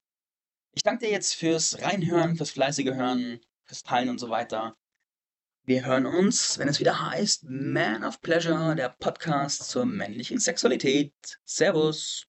Ich 0.74 0.84
danke 0.84 1.06
dir 1.06 1.12
jetzt 1.12 1.34
fürs 1.34 1.82
Reinhören, 1.82 2.38
fürs 2.38 2.52
fleißige 2.52 2.94
Hören, 2.94 3.42
fürs 3.66 3.84
Teilen 3.84 4.10
und 4.10 4.20
so 4.20 4.30
weiter. 4.30 4.78
Wir 5.66 5.86
hören 5.86 6.06
uns, 6.06 6.58
wenn 6.58 6.68
es 6.68 6.80
wieder 6.80 7.10
heißt 7.10 7.44
Man 7.48 8.04
of 8.04 8.22
Pleasure, 8.22 8.76
der 8.76 8.90
Podcast 8.90 9.70
zur 9.70 9.86
männlichen 9.86 10.40
Sexualität. 10.40 11.14
Servus. 11.46 12.29